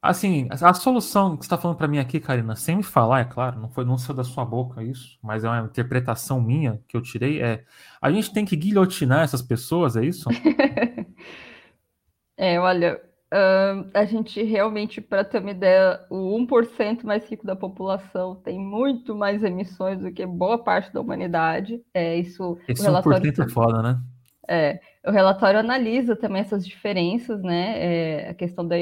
[0.00, 3.24] assim, a solução que você está falando para mim aqui, Karina, sem me falar, é
[3.24, 6.96] claro, não foi não saiu da sua boca isso, mas é uma interpretação minha que
[6.96, 7.64] eu tirei, é
[8.00, 10.28] a gente tem que guilhotinar essas pessoas, é isso?
[12.36, 13.00] é, olha,
[13.30, 18.58] Uh, a gente realmente, para ter uma ideia, o 1% mais rico da população tem
[18.58, 21.82] muito mais emissões do que boa parte da humanidade.
[21.92, 24.00] É, isso, Esse o relatório, 1% é foda, né?
[24.48, 27.74] É, o relatório analisa também essas diferenças, né?
[27.76, 28.76] É, a questão da.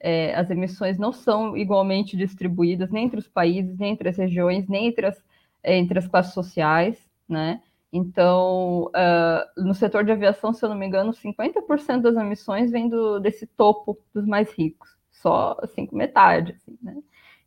[0.00, 4.66] É, as emissões não são igualmente distribuídas nem entre os países, nem entre as regiões,
[4.68, 5.24] nem entre as,
[5.62, 7.62] entre as classes sociais, né?
[7.96, 12.88] Então, uh, no setor de aviação, se eu não me engano, 50% das emissões vem
[12.88, 16.96] do, desse topo dos mais ricos, só assim, metade, assim, né?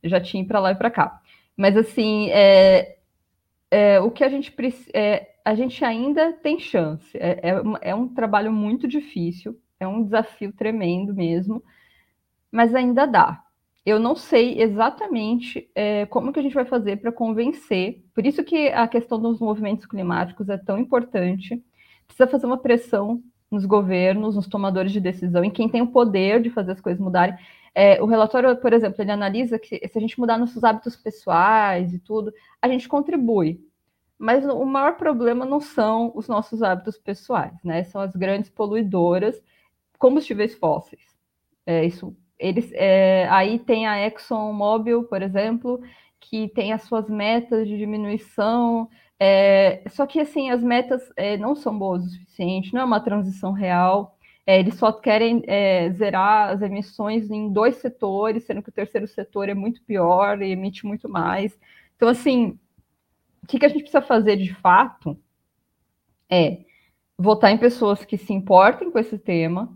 [0.02, 1.22] Eu já tinha para lá e para cá.
[1.58, 2.98] Mas assim, é,
[3.70, 4.54] é, o que a gente
[4.93, 7.18] é, a gente ainda tem chance.
[7.18, 11.62] É, é, é um trabalho muito difícil, é um desafio tremendo mesmo,
[12.50, 13.43] mas ainda dá
[13.88, 18.03] eu não sei exatamente é, como que a gente vai fazer para convencer.
[18.13, 21.63] Por isso que a questão dos movimentos climáticos é tão importante.
[22.05, 26.41] Precisa fazer uma pressão nos governos, nos tomadores de decisão, em quem tem o poder
[26.41, 27.38] de fazer as coisas mudarem.
[27.73, 31.93] É, o relatório, por exemplo, ele analisa que se a gente mudar nossos hábitos pessoais
[31.93, 33.61] e tudo, a gente contribui.
[34.19, 37.85] Mas o maior problema não são os nossos hábitos pessoais, né?
[37.85, 39.41] São as grandes poluidoras,
[39.97, 41.03] combustíveis fósseis.
[41.65, 45.81] É, isso eles, é, aí tem a ExxonMobil, por exemplo,
[46.19, 48.89] que tem as suas metas de diminuição.
[49.19, 52.99] É, só que assim, as metas é, não são boas o suficiente, não é uma
[52.99, 54.17] transição real.
[54.45, 59.07] É, eles só querem é, zerar as emissões em dois setores, sendo que o terceiro
[59.07, 61.57] setor é muito pior e emite muito mais.
[61.95, 62.57] Então, assim,
[63.43, 65.17] o que, que a gente precisa fazer de fato
[66.29, 66.59] é
[67.17, 69.75] votar em pessoas que se importem com esse tema,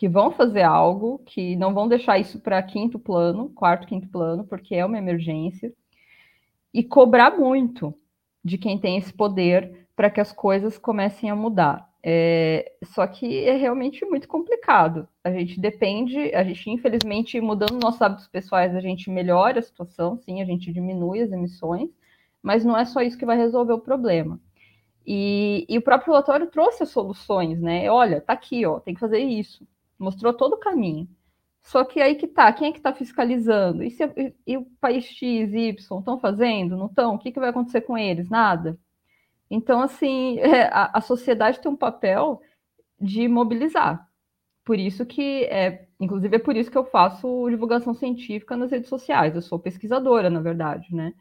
[0.00, 4.44] que vão fazer algo, que não vão deixar isso para quinto plano, quarto, quinto plano,
[4.44, 5.74] porque é uma emergência,
[6.72, 7.92] e cobrar muito
[8.42, 11.86] de quem tem esse poder para que as coisas comecem a mudar.
[12.02, 15.06] É, só que é realmente muito complicado.
[15.22, 20.16] A gente depende, a gente, infelizmente, mudando nossos hábitos pessoais, a gente melhora a situação,
[20.16, 21.90] sim, a gente diminui as emissões,
[22.42, 24.40] mas não é só isso que vai resolver o problema.
[25.06, 27.90] E, e o próprio relatório trouxe as soluções, né?
[27.90, 29.68] Olha, tá aqui, ó, tem que fazer isso
[30.00, 31.08] mostrou todo o caminho.
[31.62, 33.84] Só que aí que tá, quem é que está fiscalizando?
[33.84, 36.76] E, se, e, e, o país X, Y estão fazendo?
[36.76, 37.14] Não estão?
[37.14, 38.28] O que, que vai acontecer com eles?
[38.30, 38.78] Nada.
[39.50, 42.40] Então, assim, é, a, a sociedade tem um papel
[43.00, 44.10] de mobilizar
[44.70, 48.88] por isso que é, inclusive é por isso que eu faço divulgação científica nas redes
[48.88, 49.34] sociais.
[49.34, 51.12] Eu sou pesquisadora, na verdade, né?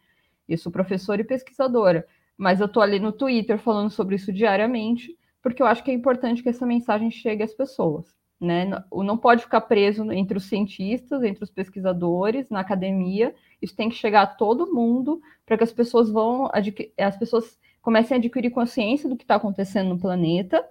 [0.47, 2.05] Eu sou professora e pesquisadora,
[2.37, 5.93] mas eu tô ali no Twitter falando sobre isso diariamente, porque eu acho que é
[5.95, 8.83] importante que essa mensagem chegue às pessoas, né?
[8.91, 13.35] Não pode ficar preso entre os cientistas, entre os pesquisadores, na academia.
[13.61, 16.49] Isso tem que chegar a todo mundo para que as pessoas vão
[16.97, 20.65] as pessoas comecem a adquirir consciência do que está acontecendo no planeta,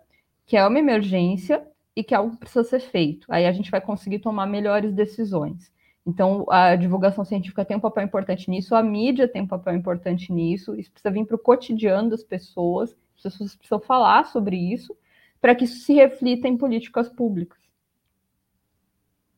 [0.46, 3.26] que é uma emergência e que algo precisa ser feito.
[3.30, 5.72] Aí a gente vai conseguir tomar melhores decisões.
[6.06, 10.32] Então, a divulgação científica tem um papel importante nisso, a mídia tem um papel importante
[10.32, 14.96] nisso, isso precisa vir para o cotidiano das pessoas, as pessoas precisam falar sobre isso,
[15.40, 17.58] para que isso se reflita em políticas públicas.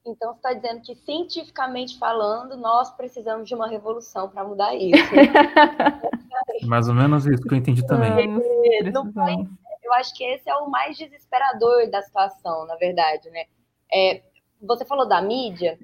[0.06, 4.96] Então, você está dizendo que, cientificamente falando, nós precisamos de uma revolução para mudar isso.
[6.66, 8.10] Mais ou menos isso que eu entendi também.
[8.12, 9.48] É, não pode
[9.90, 13.44] eu acho que esse é o mais desesperador da situação, na verdade, né?
[13.92, 14.22] É,
[14.62, 15.78] você falou da mídia,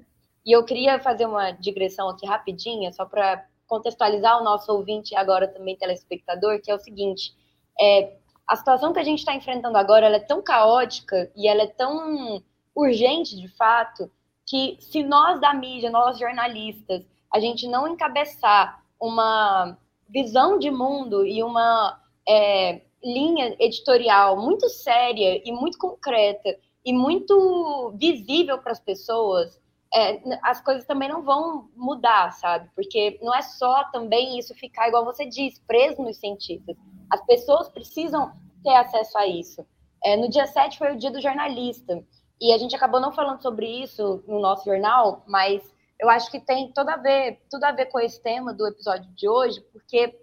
[0.45, 5.17] e eu queria fazer uma digressão aqui rapidinha, só para contextualizar o nosso ouvinte e
[5.17, 7.35] agora também telespectador, que é o seguinte:
[7.79, 8.15] é,
[8.47, 12.41] a situação que a gente está enfrentando agora é tão caótica e ela é tão
[12.73, 14.09] urgente, de fato,
[14.45, 19.77] que se nós da mídia, nós jornalistas, a gente não encabeçar uma
[20.07, 27.93] visão de mundo e uma é, linha editorial muito séria e muito concreta e muito
[27.95, 29.59] visível para as pessoas,
[29.97, 32.69] é, as coisas também não vão mudar, sabe?
[32.75, 36.77] Porque não é só também isso ficar, igual você disse, preso nos cientistas.
[37.09, 38.31] As pessoas precisam
[38.63, 39.65] ter acesso a isso.
[40.03, 42.03] É, no dia 7 foi o dia do jornalista,
[42.39, 45.63] e a gente acabou não falando sobre isso no nosso jornal, mas
[45.99, 49.09] eu acho que tem tudo a ver, tudo a ver com esse tema do episódio
[49.15, 50.15] de hoje, porque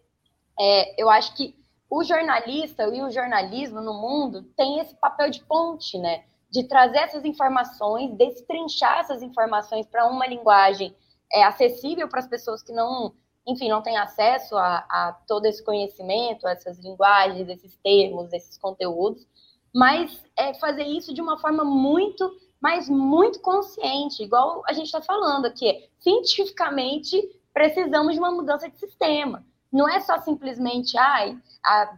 [0.60, 1.56] é, eu acho que
[1.90, 6.22] o jornalista e o jornalismo no mundo tem esse papel de ponte, né?
[6.54, 10.94] De trazer essas informações, destrinchar essas informações para uma linguagem
[11.32, 13.12] é, acessível para as pessoas que não,
[13.44, 19.26] enfim, não têm acesso a, a todo esse conhecimento, essas linguagens, esses termos, esses conteúdos,
[19.74, 22.30] mas é fazer isso de uma forma muito,
[22.60, 25.90] mas muito consciente, igual a gente está falando aqui.
[25.98, 27.20] Cientificamente,
[27.52, 29.44] precisamos de uma mudança de sistema.
[29.72, 31.36] Não é só simplesmente, ai,
[31.66, 31.96] a,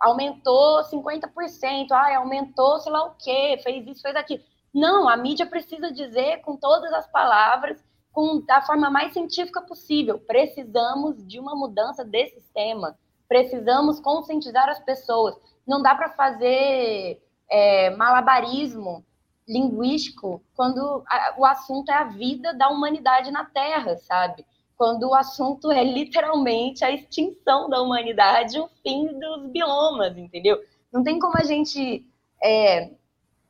[0.00, 4.42] aumentou 50%, ai, aumentou sei lá o quê, fez isso, fez aquilo.
[4.74, 7.82] Não, a mídia precisa dizer com todas as palavras,
[8.12, 10.18] com da forma mais científica possível.
[10.18, 12.98] Precisamos de uma mudança desse sistema.
[13.28, 15.36] Precisamos conscientizar as pessoas.
[15.66, 19.04] Não dá para fazer é, malabarismo
[19.46, 24.44] linguístico quando a, o assunto é a vida da humanidade na Terra, sabe?
[24.76, 30.58] Quando o assunto é literalmente a extinção da humanidade, o fim dos biomas, entendeu?
[30.92, 32.04] Não tem como a gente
[32.42, 32.90] é,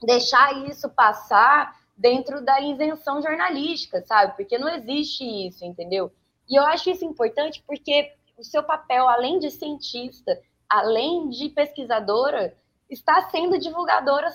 [0.02, 4.36] deixar isso passar dentro da invenção jornalística, sabe?
[4.36, 6.12] Porque não existe isso, entendeu?
[6.48, 12.56] E eu acho isso importante porque o seu papel, além de cientista, além de pesquisadora,
[12.90, 14.28] está sendo divulgadora,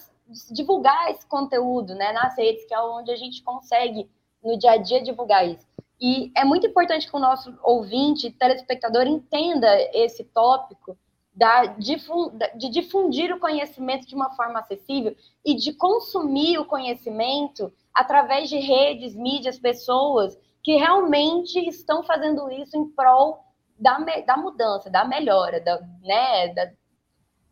[0.51, 4.09] divulgar esse conteúdo, né, nas redes, que é onde a gente consegue
[4.43, 5.65] no dia a dia divulgar isso.
[5.99, 10.97] E é muito importante que o nosso ouvinte, telespectador, entenda esse tópico
[11.33, 18.49] da, de difundir o conhecimento de uma forma acessível e de consumir o conhecimento através
[18.49, 23.43] de redes, mídias, pessoas que realmente estão fazendo isso em prol
[23.79, 26.71] da, da mudança, da melhora, da, né, da,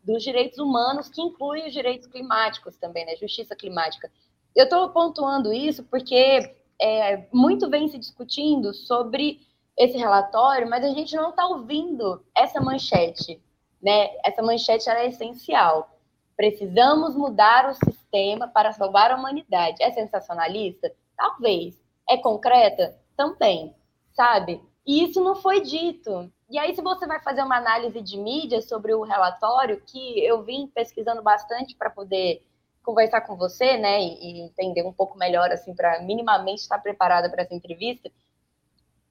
[0.04, 4.10] dos direitos humanos, que inclui os direitos climáticos também, né, justiça climática.
[4.54, 9.40] Eu estou pontuando isso porque é, muito vem se discutindo sobre
[9.76, 13.42] esse relatório, mas a gente não está ouvindo essa manchete,
[13.82, 14.08] né?
[14.24, 15.90] Essa manchete é essencial.
[16.36, 19.82] Precisamos mudar o sistema para salvar a humanidade.
[19.82, 20.92] É sensacionalista?
[21.16, 21.78] Talvez.
[22.08, 22.98] É concreta?
[23.16, 23.74] Também,
[24.12, 24.62] sabe?
[24.86, 26.30] E isso não foi dito.
[26.48, 30.42] E aí, se você vai fazer uma análise de mídia sobre o relatório, que eu
[30.42, 32.45] vim pesquisando bastante para poder
[32.86, 37.42] conversar com você, né, e, entender um pouco melhor, assim, para minimamente estar preparada para
[37.42, 38.08] essa entrevista.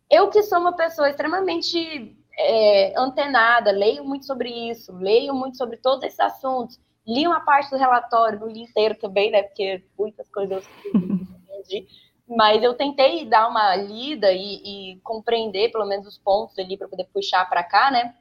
[0.09, 5.75] Eu que sou uma pessoa extremamente é, antenada, leio muito sobre isso, leio muito sobre
[5.75, 10.29] todos esses assuntos, li uma parte do relatório, não li inteiro também, né, porque muitas
[10.29, 11.87] coisas eu entendi,
[12.25, 16.87] mas eu tentei dar uma lida e, e compreender pelo menos os pontos ali para
[16.87, 18.15] poder puxar para cá, né?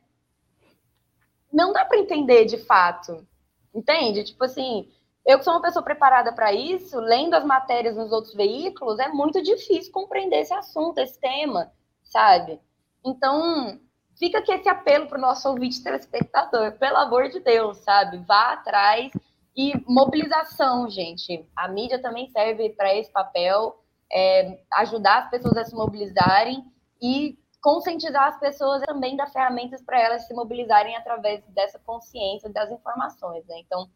[1.52, 3.26] Não dá para entender de fato,
[3.72, 4.24] entende?
[4.24, 4.90] Tipo assim,
[5.26, 9.08] eu que sou uma pessoa preparada para isso, lendo as matérias nos outros veículos, é
[9.08, 11.72] muito difícil compreender esse assunto, esse tema,
[12.02, 12.60] sabe?
[13.04, 13.80] Então,
[14.18, 18.18] fica aqui esse apelo para o nosso ouvinte telespectador, pelo amor de Deus, sabe?
[18.18, 19.12] Vá atrás
[19.56, 21.48] E mobilização, gente.
[21.54, 23.80] A mídia também serve para esse papel,
[24.12, 26.64] é, ajudar as pessoas a se mobilizarem
[27.00, 32.70] e conscientizar as pessoas também dar ferramentas para elas se mobilizarem através dessa consciência das
[32.70, 33.46] informações.
[33.46, 33.60] Né?
[33.60, 33.88] Então,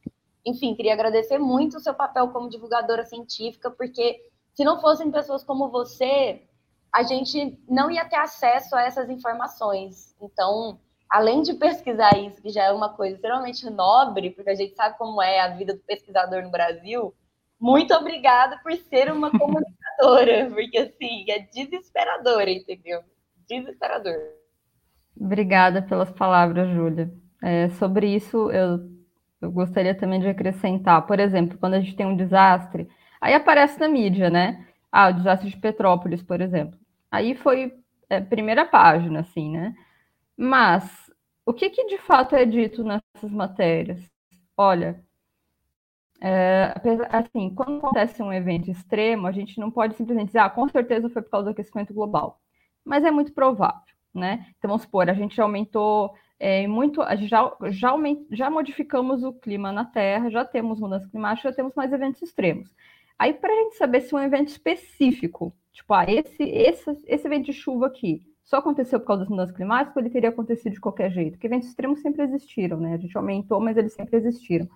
[0.48, 4.20] enfim, queria agradecer muito o seu papel como divulgadora científica, porque
[4.54, 6.42] se não fossem pessoas como você,
[6.92, 10.16] a gente não ia ter acesso a essas informações.
[10.20, 10.78] Então,
[11.08, 14.96] além de pesquisar isso, que já é uma coisa extremamente nobre, porque a gente sabe
[14.98, 17.14] como é a vida do pesquisador no Brasil,
[17.60, 23.00] muito obrigada por ser uma comunicadora, porque assim, é desesperadora, entendeu?
[23.48, 24.16] Desesperador.
[25.20, 27.12] Obrigada pelas palavras, Júlia.
[27.42, 28.97] É, sobre isso, eu,
[29.40, 32.88] eu gostaria também de acrescentar, por exemplo, quando a gente tem um desastre,
[33.20, 34.66] aí aparece na mídia, né?
[34.90, 36.78] Ah, o desastre de Petrópolis, por exemplo.
[37.10, 37.72] Aí foi
[38.10, 39.74] é, primeira página, assim, né?
[40.36, 41.10] Mas
[41.46, 44.00] o que, que de fato é dito nessas matérias?
[44.56, 45.02] Olha,
[46.20, 46.74] é,
[47.10, 51.08] assim, quando acontece um evento extremo, a gente não pode simplesmente dizer, ah, com certeza
[51.08, 52.40] foi por causa do aquecimento global.
[52.84, 53.80] Mas é muito provável,
[54.14, 54.46] né?
[54.58, 59.72] Então, vamos supor, a gente aumentou é, muito, já, já, aument, já modificamos o clima
[59.72, 62.74] na Terra, já temos mudança climática, já temos mais eventos extremos.
[63.18, 67.46] Aí, para a gente saber se um evento específico, tipo, ah, esse, esse, esse evento
[67.46, 70.80] de chuva aqui, só aconteceu por causa das mudanças climáticas ou ele teria acontecido de
[70.80, 71.32] qualquer jeito?
[71.32, 72.94] Porque eventos extremos sempre existiram, né?
[72.94, 74.68] A gente aumentou, mas eles sempre existiram.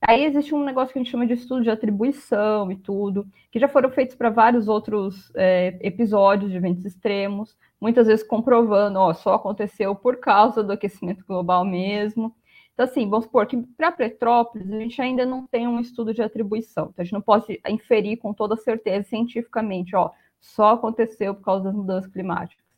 [0.00, 3.58] Aí existe um negócio que a gente chama de estudo de atribuição e tudo, que
[3.58, 9.14] já foram feitos para vários outros é, episódios de eventos extremos, muitas vezes comprovando, ó,
[9.14, 12.34] só aconteceu por causa do aquecimento global mesmo.
[12.74, 16.22] Então, assim, vamos supor que para Petrópolis a gente ainda não tem um estudo de
[16.22, 20.10] atribuição, então a gente não pode inferir com toda certeza cientificamente, ó,
[20.40, 22.70] só aconteceu por causa das mudanças climáticas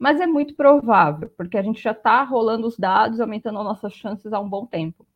[0.00, 3.92] mas é muito provável, porque a gente já está rolando os dados, aumentando as nossas
[3.92, 5.06] chances há um bom tempo.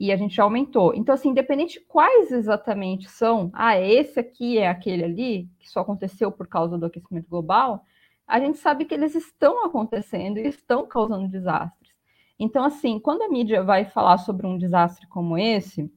[0.00, 0.94] E a gente já aumentou.
[0.94, 5.80] Então, assim, independente de quais exatamente são, ah, esse aqui é aquele ali, que só
[5.80, 7.84] aconteceu por causa do aquecimento global,
[8.26, 11.92] a gente sabe que eles estão acontecendo e estão causando desastres.
[12.38, 15.90] Então, assim, quando a mídia vai falar sobre um desastre como esse,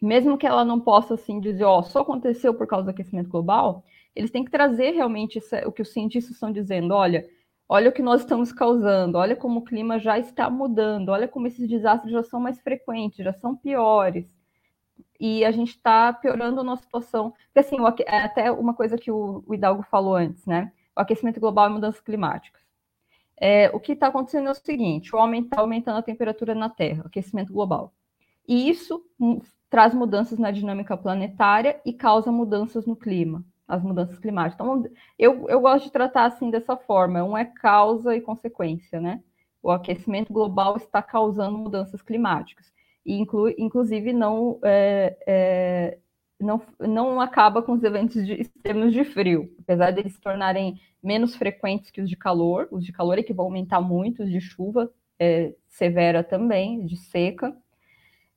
[0.00, 3.28] mesmo que ela não possa assim dizer, ó, oh, só aconteceu por causa do aquecimento
[3.28, 3.84] global,
[4.14, 7.28] eles têm que trazer realmente isso, o que os cientistas estão dizendo, olha,
[7.68, 11.46] olha o que nós estamos causando, olha como o clima já está mudando, olha como
[11.46, 14.32] esses desastres já são mais frequentes, já são piores.
[15.18, 17.32] E a gente está piorando a nossa situação.
[17.52, 20.72] Porque, assim, é até uma coisa que o, Hidalgo falou antes, né?
[20.96, 22.62] O aquecimento global e mudanças climáticas.
[23.36, 26.68] É, o que está acontecendo é o seguinte: o homem está aumentando a temperatura na
[26.68, 27.92] Terra, aquecimento global.
[28.46, 29.04] E isso
[29.68, 34.54] traz mudanças na dinâmica planetária e causa mudanças no clima as mudanças climáticas.
[34.54, 39.22] Então, eu, eu gosto de tratar assim dessa forma: um é causa e consequência, né?
[39.62, 42.72] O aquecimento global está causando mudanças climáticas,
[43.04, 45.98] e inclu, inclusive não, é, é,
[46.44, 50.80] não, não acaba com os eventos de, extremos de frio, apesar de eles se tornarem
[51.02, 54.30] menos frequentes que os de calor, os de calor é que vão aumentar muito, os
[54.30, 57.56] de chuva é, severa também, de seca.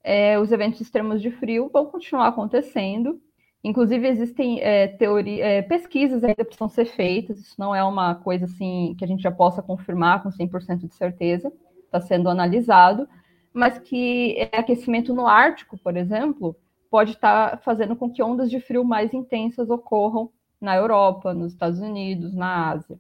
[0.04, 3.22] É, os eventos extremos de frio vão continuar acontecendo,
[3.64, 4.96] Inclusive, existem é,
[5.40, 9.22] é, pesquisas ainda precisam ser feitas, isso não é uma coisa assim que a gente
[9.22, 11.52] já possa confirmar com 100% de certeza,
[11.84, 13.10] está sendo analisado,
[13.52, 16.56] mas que é, aquecimento no Ártico, por exemplo,
[16.90, 21.54] pode estar tá fazendo com que ondas de frio mais intensas ocorram na Europa, nos
[21.54, 23.00] Estados Unidos, na Ásia.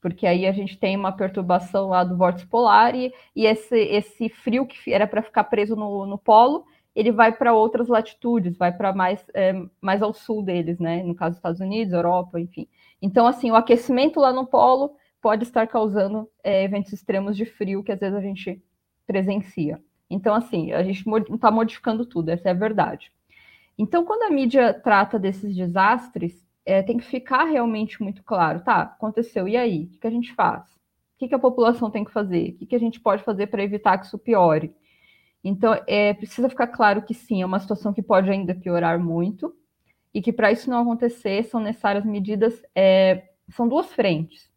[0.00, 4.28] Porque aí a gente tem uma perturbação lá do vórtice polar e, e esse, esse
[4.28, 6.64] frio que era para ficar preso no, no polo,
[6.94, 11.02] ele vai para outras latitudes, vai para mais, é, mais ao sul deles, né?
[11.02, 12.66] No caso dos Estados Unidos, Europa, enfim.
[13.00, 17.82] Então, assim, o aquecimento lá no polo pode estar causando é, eventos extremos de frio
[17.82, 18.62] que às vezes a gente
[19.06, 19.80] presencia.
[20.08, 23.12] Então, assim, a gente está modificando tudo, essa é a verdade.
[23.82, 28.82] Então, quando a mídia trata desses desastres, é, tem que ficar realmente muito claro, tá?
[28.82, 29.90] Aconteceu, e aí?
[29.94, 30.64] O que, a gente faz?
[30.70, 32.50] O que, que a população tem que fazer?
[32.50, 34.74] O que, que a gente pode fazer para evitar que isso piore?
[35.42, 39.56] Então, é, precisa ficar claro que sim, é uma situação que pode ainda piorar muito,
[40.12, 42.62] e que para isso não acontecer são necessárias medidas.
[42.74, 44.50] É, são duas frentes.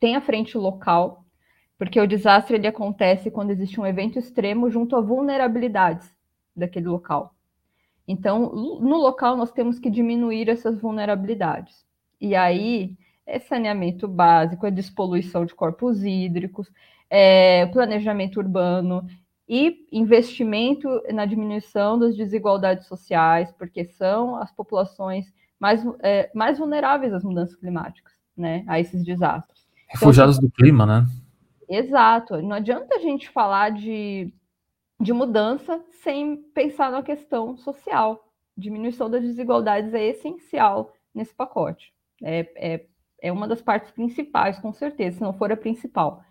[0.00, 1.26] Tem a frente local,
[1.76, 6.10] porque o desastre ele acontece quando existe um evento extremo junto a vulnerabilidades
[6.56, 7.34] daquele local.
[8.06, 11.84] Então, no local, nós temos que diminuir essas vulnerabilidades.
[12.20, 12.96] E aí,
[13.26, 16.70] é saneamento básico, é despoluição de corpos hídricos,
[17.08, 19.06] é planejamento urbano,
[19.48, 25.26] e investimento na diminuição das desigualdades sociais, porque são as populações
[25.60, 29.66] mais, é, mais vulneráveis às mudanças climáticas, né, a esses desastres.
[29.88, 31.06] Refugiados então, do clima, né?
[31.68, 32.40] Exato.
[32.40, 34.32] Não adianta a gente falar de
[35.02, 38.28] de mudança sem pensar na questão social.
[38.56, 41.92] Diminuição das desigualdades é essencial nesse pacote.
[42.22, 42.86] É, é,
[43.20, 46.22] é uma das partes principais, com certeza, se não for a principal.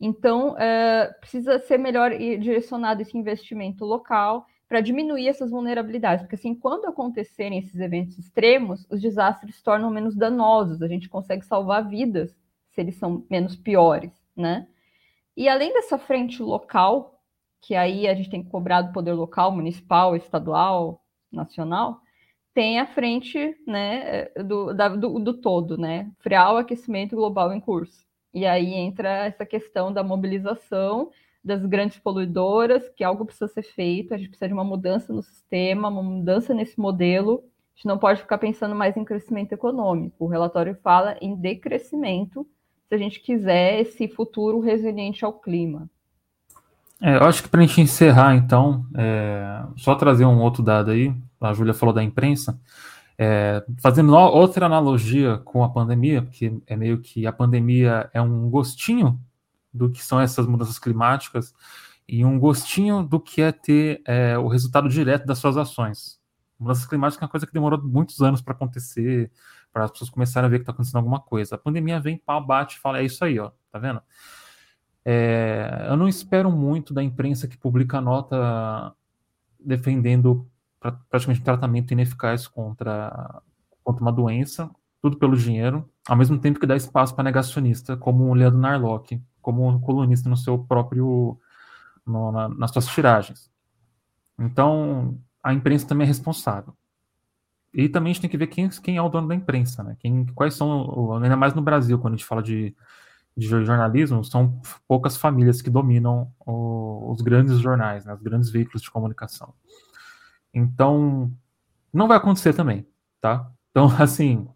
[0.00, 6.54] Então, é, precisa ser melhor direcionado esse investimento local para diminuir essas vulnerabilidades, porque assim,
[6.54, 11.86] quando acontecerem esses eventos extremos, os desastres se tornam menos danosos, a gente consegue salvar
[11.86, 12.34] vidas
[12.70, 14.66] se eles são menos piores, né?
[15.36, 17.11] E além dessa frente local,
[17.62, 21.00] que aí a gente tem que cobrar do poder local, municipal, estadual,
[21.30, 22.00] nacional,
[22.52, 26.10] tem a frente né, do, da, do, do todo, né?
[26.18, 28.04] Frear o aquecimento global em curso.
[28.34, 31.10] E aí entra essa questão da mobilização
[31.44, 35.22] das grandes poluidoras, que algo precisa ser feito, a gente precisa de uma mudança no
[35.22, 37.44] sistema, uma mudança nesse modelo.
[37.74, 40.24] A gente não pode ficar pensando mais em crescimento econômico.
[40.24, 42.46] O relatório fala em decrescimento
[42.88, 45.88] se a gente quiser esse futuro resiliente ao clima.
[47.02, 50.92] É, eu acho que para a gente encerrar, então, é, só trazer um outro dado
[50.92, 52.60] aí, a Júlia falou da imprensa,
[53.18, 58.48] é, fazendo outra analogia com a pandemia, porque é meio que a pandemia é um
[58.48, 59.20] gostinho
[59.74, 61.52] do que são essas mudanças climáticas
[62.08, 66.20] e um gostinho do que é ter é, o resultado direto das suas ações.
[66.56, 69.28] Mudanças climáticas é uma coisa que demorou muitos anos para acontecer,
[69.72, 71.56] para as pessoas começarem a ver que está acontecendo alguma coisa.
[71.56, 74.00] A pandemia vem, pau, bate e fala, é isso aí, ó, tá vendo?
[75.04, 78.94] É, eu não espero muito da imprensa que publica nota
[79.58, 80.46] defendendo
[80.78, 83.42] pra, praticamente tratamento ineficaz contra,
[83.82, 88.24] contra uma doença, tudo pelo dinheiro, ao mesmo tempo que dá espaço para negacionista, como
[88.24, 91.38] o Leandro Narlock, como um colunista no seu próprio,
[92.06, 93.50] no, na, nas suas tiragens.
[94.38, 96.74] Então, a imprensa também é responsável.
[97.74, 99.96] E também a gente tem que ver quem, quem é o dono da imprensa, né?
[99.98, 102.74] Quem, quais são, ainda mais no Brasil, quando a gente fala de
[103.36, 108.82] de jornalismo, são poucas famílias que dominam o, os grandes jornais, né, os grandes veículos
[108.82, 109.54] de comunicação.
[110.52, 111.32] Então,
[111.92, 112.86] não vai acontecer também,
[113.20, 113.50] tá?
[113.70, 114.46] Então, assim,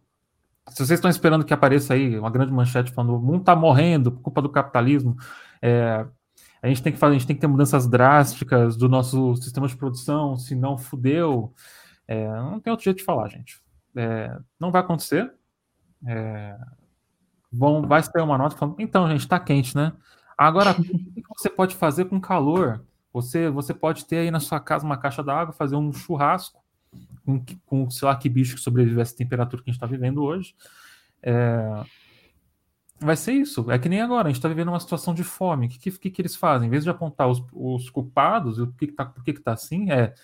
[0.68, 4.12] se vocês estão esperando que apareça aí uma grande manchete falando o mundo está morrendo
[4.12, 5.16] por culpa do capitalismo,
[5.62, 6.06] é,
[6.60, 9.68] a gente tem que fazer, a gente tem que ter mudanças drásticas do nosso sistema
[9.68, 11.54] de produção, se não fudeu,
[12.08, 13.60] é, não tem outro jeito de falar, gente.
[13.96, 15.32] É, não vai acontecer.
[16.06, 16.58] É,
[17.56, 19.92] vão, vai sair uma nota falando, então, gente, está quente, né?
[20.36, 22.84] Agora, o que você pode fazer com calor?
[23.12, 26.62] Você, você pode ter aí na sua casa uma caixa d'água, fazer um churrasco
[27.24, 29.86] com, com, sei lá, que bicho que sobrevive a essa temperatura que a gente está
[29.86, 30.54] vivendo hoje.
[31.22, 31.82] É...
[32.98, 33.70] Vai ser isso.
[33.70, 35.66] É que nem agora, a gente está vivendo uma situação de fome.
[35.66, 36.68] O que, que, que, eles fazem?
[36.68, 39.90] Em vez de apontar os, os culpados, o que, que tá, por que está assim,
[39.90, 40.14] é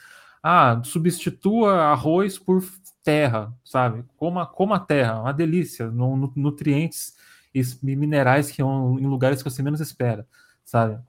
[0.43, 2.65] ah, substitua arroz por
[3.03, 4.05] terra, sabe?
[4.17, 7.15] Coma, coma a terra, uma delícia, no, no, nutrientes
[7.55, 10.27] e minerais que em lugares que você menos espera,
[10.65, 11.01] sabe?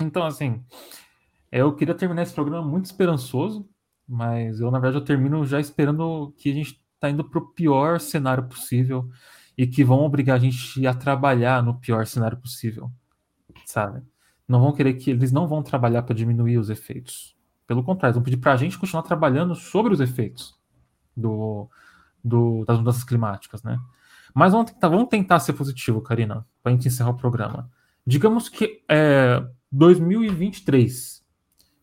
[0.00, 0.64] Então, assim,
[1.52, 3.68] eu queria terminar esse programa muito esperançoso,
[4.08, 7.48] mas eu, na verdade, eu termino já esperando que a gente está indo para o
[7.48, 9.08] pior cenário possível
[9.56, 12.90] e que vão obrigar a gente a trabalhar no pior cenário possível,
[13.64, 14.02] sabe?
[14.48, 17.36] Não vão querer que eles não vão trabalhar para diminuir os efeitos.
[17.70, 20.58] Pelo contrário, vão pedir para a gente continuar trabalhando sobre os efeitos
[21.16, 21.70] do,
[22.24, 23.78] do, das mudanças climáticas, né?
[24.34, 27.70] Mas vamos tentar, vamos tentar ser positivo, Karina, para a gente encerrar o programa.
[28.04, 29.40] Digamos que é
[29.70, 31.24] 2023,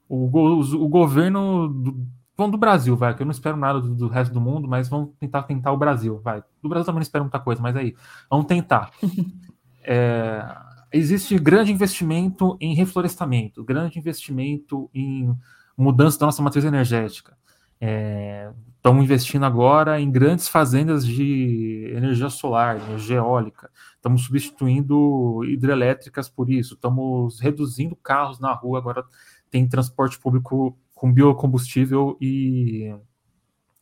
[0.10, 3.96] o, o, o governo do, vamos do Brasil, vai, que eu não espero nada do,
[3.96, 6.44] do, resto do mundo, mas vamos tentar tentar o Brasil, vai.
[6.62, 7.96] Do Brasil também não espero muita coisa, mas aí,
[8.30, 8.92] vamos tentar.
[9.86, 10.46] é,
[10.92, 15.34] existe grande investimento em reflorestamento, grande investimento em
[15.78, 17.38] mudança da nossa matriz energética.
[17.80, 23.70] É, estamos investindo agora em grandes fazendas de energia solar, energia eólica.
[23.96, 26.74] Estamos substituindo hidrelétricas por isso.
[26.74, 28.80] Estamos reduzindo carros na rua.
[28.80, 29.04] Agora
[29.52, 32.94] tem transporte público com biocombustível e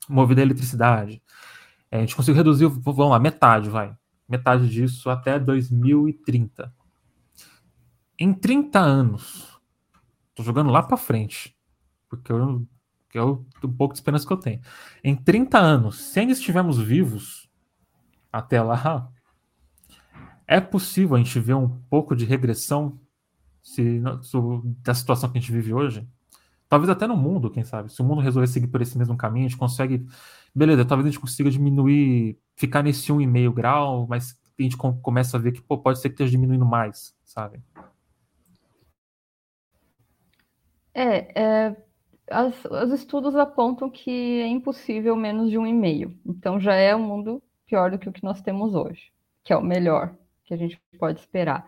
[0.10, 1.22] movido a eletricidade.
[1.90, 3.96] É, a gente conseguiu reduzir, vamos lá, metade, vai.
[4.28, 6.74] Metade disso até 2030.
[8.20, 9.60] Em 30 anos,
[10.30, 11.55] estou jogando lá para frente,
[12.18, 12.66] porque eu
[13.10, 14.60] que é o, um pouco de esperança que eu tenho.
[15.02, 17.50] Em 30 anos, se ainda estivermos vivos
[18.30, 19.10] até lá,
[20.46, 23.00] é possível a gente ver um pouco de regressão
[23.64, 24.02] se,
[24.84, 26.08] da situação que a gente vive hoje?
[26.68, 27.92] Talvez até no mundo, quem sabe.
[27.92, 30.06] Se o mundo resolver seguir por esse mesmo caminho, a gente consegue.
[30.54, 35.40] Beleza, talvez a gente consiga diminuir, ficar nesse 1,5 grau, mas a gente começa a
[35.40, 37.62] ver que pô, pode ser que esteja diminuindo mais, sabe?
[40.94, 41.86] É, é,
[42.30, 46.18] as, os estudos apontam que é impossível menos de um e meio.
[46.26, 49.12] Então já é um mundo pior do que o que nós temos hoje,
[49.44, 51.66] que é o melhor que a gente pode esperar.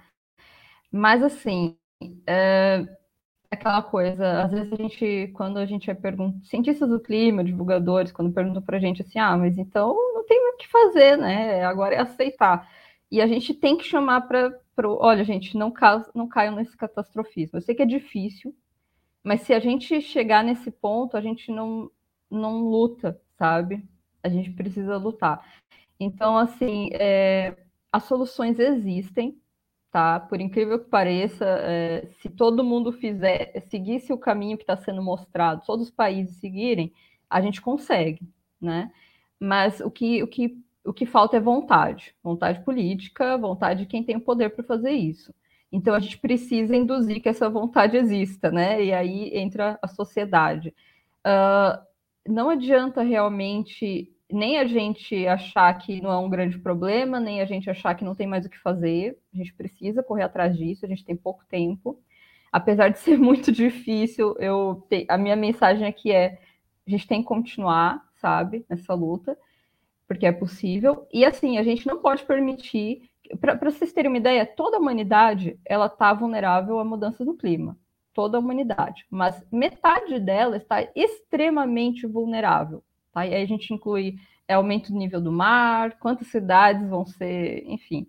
[0.92, 1.76] Mas assim,
[2.26, 2.88] é,
[3.52, 8.12] aquela coisa, às vezes a gente, quando a gente é pergunta, cientistas do clima, divulgadores,
[8.12, 11.64] quando perguntam para a gente assim, ah, mas então não tem o que fazer, né?
[11.66, 12.70] Agora é aceitar.
[13.12, 14.52] E a gente tem que chamar para,
[14.86, 15.74] olha, gente, não,
[16.14, 17.58] não caiam nesse catastrofismo.
[17.58, 18.54] Eu sei que é difícil,
[19.24, 21.92] mas se a gente chegar nesse ponto, a gente não,
[22.30, 23.84] não luta, sabe?
[24.24, 25.44] A gente precisa lutar.
[26.00, 27.58] Então, assim, é,
[27.92, 29.40] as soluções existem,
[29.92, 30.20] tá?
[30.20, 35.02] Por incrível que pareça, é, se todo mundo fizer, seguisse o caminho que está sendo
[35.02, 36.94] mostrado, todos os países seguirem,
[37.30, 38.22] a gente consegue,
[38.62, 38.92] né?
[39.40, 44.04] Mas o que, o que, o que falta é vontade, vontade política, vontade de quem
[44.04, 45.34] tem o poder para fazer isso.
[45.72, 48.84] Então a gente precisa induzir que essa vontade exista, né?
[48.84, 50.74] E aí entra a sociedade.
[51.26, 51.86] Uh,
[52.28, 57.46] não adianta realmente nem a gente achar que não é um grande problema, nem a
[57.46, 59.18] gente achar que não tem mais o que fazer.
[59.34, 62.00] A gente precisa correr atrás disso, a gente tem pouco tempo.
[62.52, 65.06] Apesar de ser muito difícil, eu te...
[65.10, 66.40] a minha mensagem aqui é:
[66.86, 69.38] a gente tem que continuar, sabe, nessa luta,
[70.08, 71.08] porque é possível.
[71.12, 73.10] E assim, a gente não pode permitir.
[73.40, 77.78] Para vocês terem uma ideia, toda a humanidade ela está vulnerável a mudanças no clima.
[78.14, 79.06] Toda a humanidade.
[79.10, 82.84] Mas metade dela está extremamente vulnerável
[83.18, 83.26] Tá?
[83.26, 87.64] E aí a gente inclui é, aumento do nível do mar, quantas cidades vão ser,
[87.66, 88.08] enfim,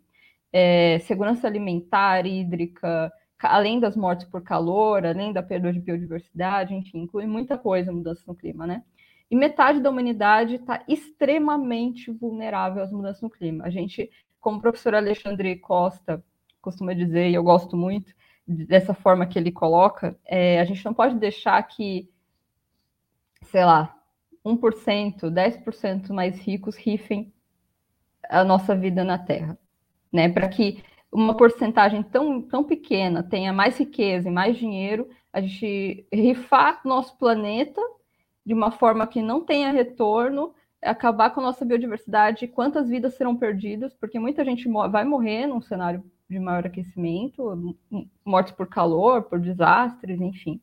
[0.53, 3.11] é, segurança alimentar, hídrica,
[3.41, 8.23] além das mortes por calor, além da perda de biodiversidade, enfim, inclui muita coisa mudança
[8.27, 8.83] no clima, né?
[9.31, 13.64] E metade da humanidade está extremamente vulnerável às mudanças no clima.
[13.64, 14.11] A gente,
[14.41, 16.22] como o professor Alexandre Costa
[16.61, 18.12] costuma dizer, e eu gosto muito
[18.47, 22.11] dessa forma que ele coloca, é, a gente não pode deixar que,
[23.43, 23.95] sei lá,
[24.45, 27.32] 1%, 10% mais ricos rifem
[28.28, 29.59] a nossa vida na Terra,
[30.12, 30.28] né?
[30.28, 36.07] Para que uma porcentagem tão, tão pequena tenha mais riqueza e mais dinheiro, a gente
[36.12, 37.80] rifar nosso planeta
[38.45, 43.37] de uma forma que não tenha retorno, acabar com a nossa biodiversidade, quantas vidas serão
[43.37, 47.76] perdidas, porque muita gente vai morrer num cenário de maior aquecimento,
[48.24, 50.61] mortes por calor, por desastres, enfim.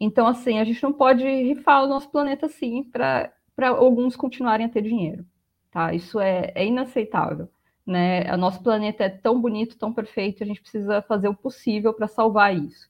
[0.00, 3.32] Então, assim, a gente não pode rifar o nosso planeta assim para
[3.68, 5.24] alguns continuarem a ter dinheiro,
[5.70, 5.92] tá?
[5.94, 7.48] Isso é, é inaceitável,
[7.86, 8.32] né?
[8.32, 12.08] O nosso planeta é tão bonito, tão perfeito, a gente precisa fazer o possível para
[12.08, 12.88] salvar isso.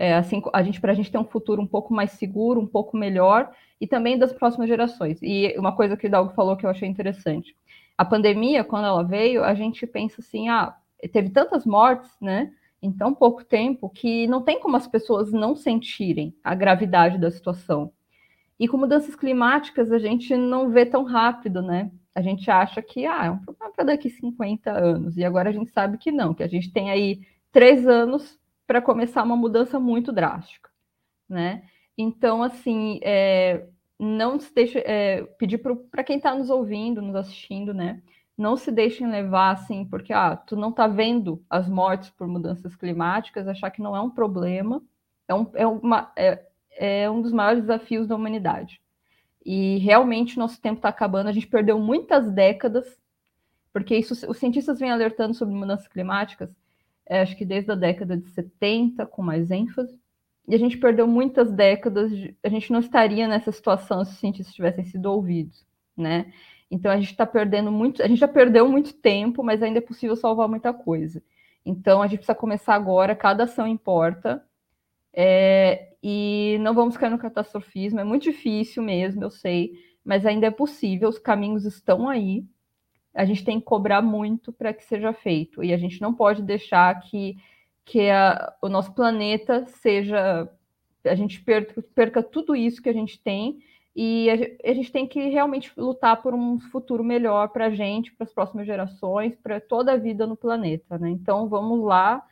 [0.00, 2.66] É, assim, a gente para a gente ter um futuro um pouco mais seguro, um
[2.66, 5.18] pouco melhor e também das próximas gerações.
[5.20, 7.54] E uma coisa que o Dalgo falou que eu achei interessante.
[7.98, 10.74] A pandemia, quando ela veio, a gente pensa assim, ah,
[11.12, 12.50] teve tantas mortes, né?
[12.82, 17.30] em tão pouco tempo que não tem como as pessoas não sentirem a gravidade da
[17.30, 17.92] situação.
[18.58, 21.90] E com mudanças climáticas a gente não vê tão rápido, né?
[22.14, 25.52] A gente acha que ah, é um problema para daqui 50 anos, e agora a
[25.52, 27.20] gente sabe que não, que a gente tem aí
[27.52, 28.39] três anos
[28.70, 30.70] para começar uma mudança muito drástica,
[31.28, 31.64] né?
[31.98, 33.66] Então, assim, é,
[33.98, 38.00] não se deixe, é, pedir para quem está nos ouvindo, nos assistindo, né?
[38.38, 42.76] não se deixem levar assim, porque ah, tu não está vendo as mortes por mudanças
[42.76, 44.80] climáticas, achar que não é um problema,
[45.26, 48.80] é um, é uma, é, é um dos maiores desafios da humanidade.
[49.44, 52.86] E realmente nosso tempo está acabando, a gente perdeu muitas décadas,
[53.72, 56.54] porque isso, os cientistas vêm alertando sobre mudanças climáticas,
[57.10, 59.98] é, acho que desde a década de 70, com mais ênfase,
[60.46, 64.18] e a gente perdeu muitas décadas, de, a gente não estaria nessa situação se os
[64.18, 66.32] cientistas tivessem sido ouvidos, né?
[66.70, 69.82] Então a gente está perdendo muito, a gente já perdeu muito tempo, mas ainda é
[69.82, 71.20] possível salvar muita coisa.
[71.66, 74.44] Então a gente precisa começar agora, cada ação importa.
[75.12, 79.72] É, e não vamos cair no catastrofismo, é muito difícil mesmo, eu sei,
[80.04, 82.44] mas ainda é possível, os caminhos estão aí.
[83.14, 85.62] A gente tem que cobrar muito para que seja feito.
[85.64, 87.36] E a gente não pode deixar que,
[87.84, 90.48] que a, o nosso planeta seja.
[91.04, 93.60] A gente perca, perca tudo isso que a gente tem
[93.94, 94.30] e
[94.64, 98.32] a gente tem que realmente lutar por um futuro melhor para a gente, para as
[98.32, 100.96] próximas gerações, para toda a vida no planeta.
[100.98, 101.10] Né?
[101.10, 102.24] Então, vamos lá.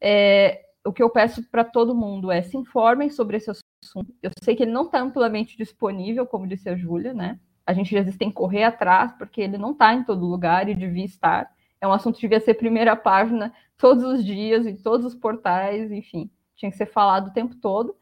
[0.00, 4.14] É, o que eu peço para todo mundo é se informem sobre esse assunto.
[4.22, 7.38] Eu sei que ele não está amplamente disponível, como disse a Júlia, né?
[7.66, 10.68] A gente às vezes tem que correr atrás, porque ele não está em todo lugar
[10.68, 11.50] e devia estar.
[11.80, 15.90] É um assunto que devia ser primeira página todos os dias, em todos os portais,
[15.90, 17.96] enfim, tinha que ser falado o tempo todo.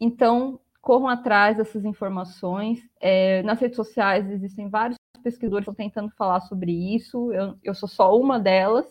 [0.00, 2.80] Então, corram atrás dessas informações.
[3.00, 7.74] É, nas redes sociais existem vários pesquisadores que estão tentando falar sobre isso, eu, eu
[7.74, 8.86] sou só uma delas.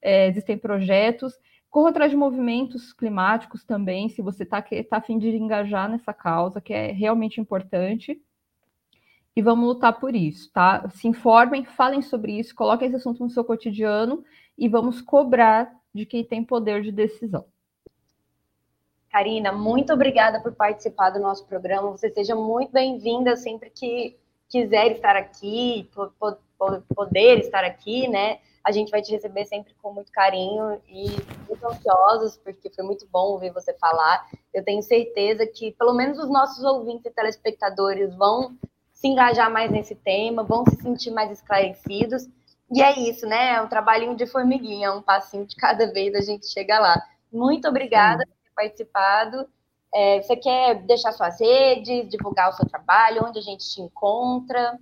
[0.00, 1.34] É, existem projetos.
[1.70, 6.12] Corra atrás de movimentos climáticos também, se você está tá a fim de engajar nessa
[6.14, 8.18] causa, que é realmente importante.
[9.36, 10.88] E vamos lutar por isso, tá?
[10.94, 14.24] Se informem, falem sobre isso, coloquem esse assunto no seu cotidiano
[14.56, 17.44] e vamos cobrar de quem tem poder de decisão.
[19.10, 21.90] Karina, muito obrigada por participar do nosso programa.
[21.90, 24.16] Você seja muito bem-vinda sempre que
[24.48, 25.88] quiser estar aqui,
[26.94, 28.38] poder estar aqui, né?
[28.64, 31.06] A gente vai te receber sempre com muito carinho e
[31.46, 34.26] muito ansiosos, porque foi muito bom ouvir você falar.
[34.52, 38.56] Eu tenho certeza que pelo menos os nossos ouvintes e telespectadores vão
[38.96, 42.26] se engajar mais nesse tema, vão se sentir mais esclarecidos.
[42.72, 43.56] E é isso, né?
[43.56, 47.00] É um trabalhinho de formiguinha, um passinho de cada vez a gente chega lá.
[47.30, 48.30] Muito obrigada Sim.
[48.30, 49.48] por ter participado.
[49.94, 54.78] É, você quer deixar suas redes, divulgar o seu trabalho, onde a gente te encontra?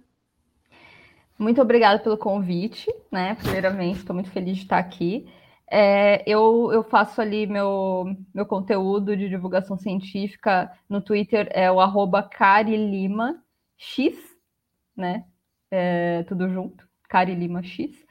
[1.36, 3.34] Muito obrigada pelo convite, né?
[3.34, 5.28] Primeiramente, estou muito feliz de estar aqui.
[5.68, 11.80] É, eu, eu faço ali meu, meu conteúdo de divulgação científica no Twitter, é o
[11.80, 13.43] arroba Carilima
[13.76, 14.16] X,
[14.96, 15.24] né?
[15.70, 18.04] É, tudo junto, Carilima X.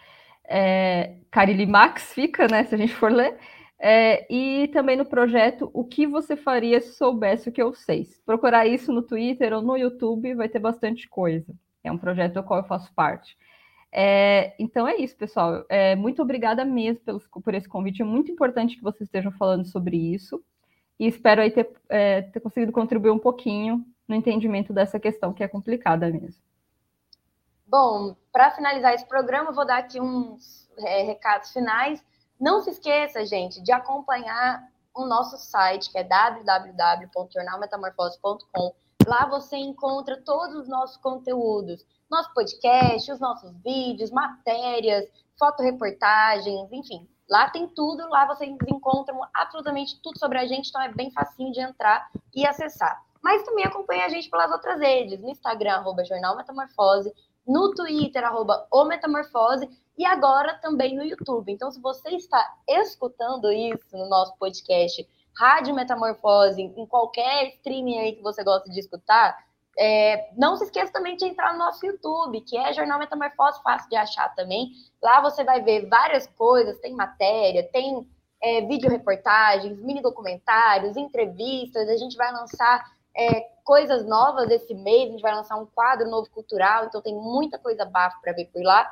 [0.45, 2.63] É, Carilimax fica, né?
[2.65, 3.37] Se a gente for ler.
[3.79, 8.07] É, e também no projeto O que você faria se soubesse o que eu sei.
[8.25, 11.53] Procurar isso no Twitter ou no YouTube vai ter bastante coisa.
[11.83, 13.37] É um projeto do qual eu faço parte.
[13.91, 15.65] É, então é isso, pessoal.
[15.69, 18.01] É, muito obrigada mesmo pelos, por esse convite.
[18.01, 20.43] É muito importante que vocês estejam falando sobre isso.
[20.99, 25.43] E espero aí ter, é, ter conseguido contribuir um pouquinho no entendimento dessa questão que
[25.43, 26.39] é complicada mesmo.
[27.65, 32.05] Bom, para finalizar esse programa, eu vou dar aqui uns é, recados finais.
[32.39, 38.75] Não se esqueça, gente, de acompanhar o nosso site, que é www.jornalmetamorfose.com.
[39.07, 45.09] Lá você encontra todos os nossos conteúdos, nosso podcast, os nossos vídeos, matérias,
[45.39, 47.09] fotoreportagens, enfim.
[47.27, 51.51] Lá tem tudo, lá vocês encontram absolutamente tudo sobre a gente, então é bem facinho
[51.51, 53.03] de entrar e acessar.
[53.23, 57.13] Mas também acompanhe a gente pelas outras redes, no Instagram, arroba Jornal Metamorfose,
[57.47, 61.51] no Twitter, arroba O Metamorfose, e agora também no YouTube.
[61.51, 65.07] Então, se você está escutando isso no nosso podcast
[65.37, 69.37] Rádio Metamorfose, em qualquer streaming aí que você gosta de escutar,
[69.77, 73.89] é, não se esqueça também de entrar no nosso YouTube, que é Jornal Metamorfose, fácil
[73.89, 74.71] de achar também.
[75.01, 78.07] Lá você vai ver várias coisas, tem matéria, tem
[78.41, 81.89] é, vídeo reportagens, mini documentários, entrevistas.
[81.89, 82.83] A gente vai lançar
[83.15, 87.15] é, coisas novas esse mês, a gente vai lançar um quadro novo cultural, então tem
[87.15, 88.91] muita coisa bafo para ver por lá.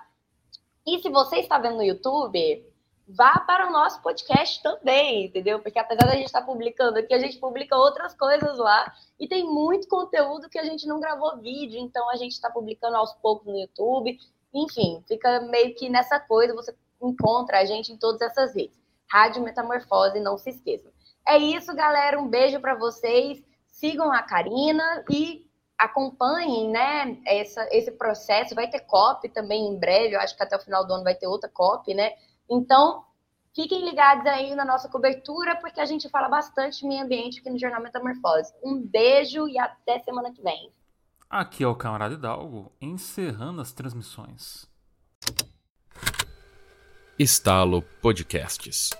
[0.85, 2.65] E se você está vendo no YouTube,
[3.07, 5.59] vá para o nosso podcast também, entendeu?
[5.59, 9.45] Porque apesar da gente estar publicando aqui, a gente publica outras coisas lá e tem
[9.45, 13.47] muito conteúdo que a gente não gravou vídeo, então a gente está publicando aos poucos
[13.47, 14.17] no YouTube.
[14.53, 18.79] Enfim, fica meio que nessa coisa, você encontra a gente em todas essas redes.
[19.09, 20.91] Rádio Metamorfose, não se esqueçam.
[21.27, 22.19] É isso, galera.
[22.19, 23.43] Um beijo para vocês.
[23.81, 28.53] Sigam a Karina e acompanhem, né, essa, esse processo.
[28.53, 30.13] Vai ter COP também em breve.
[30.13, 32.11] Eu acho que até o final do ano vai ter outra COP, né?
[32.47, 33.03] Então,
[33.55, 37.49] fiquem ligados aí na nossa cobertura, porque a gente fala bastante de meio ambiente aqui
[37.49, 38.53] no Jornal Metamorfose.
[38.63, 40.71] Um beijo e até semana que vem.
[41.27, 44.69] Aqui é o Camarada Hidalgo, encerrando as transmissões.
[47.17, 48.91] Estalo Podcasts.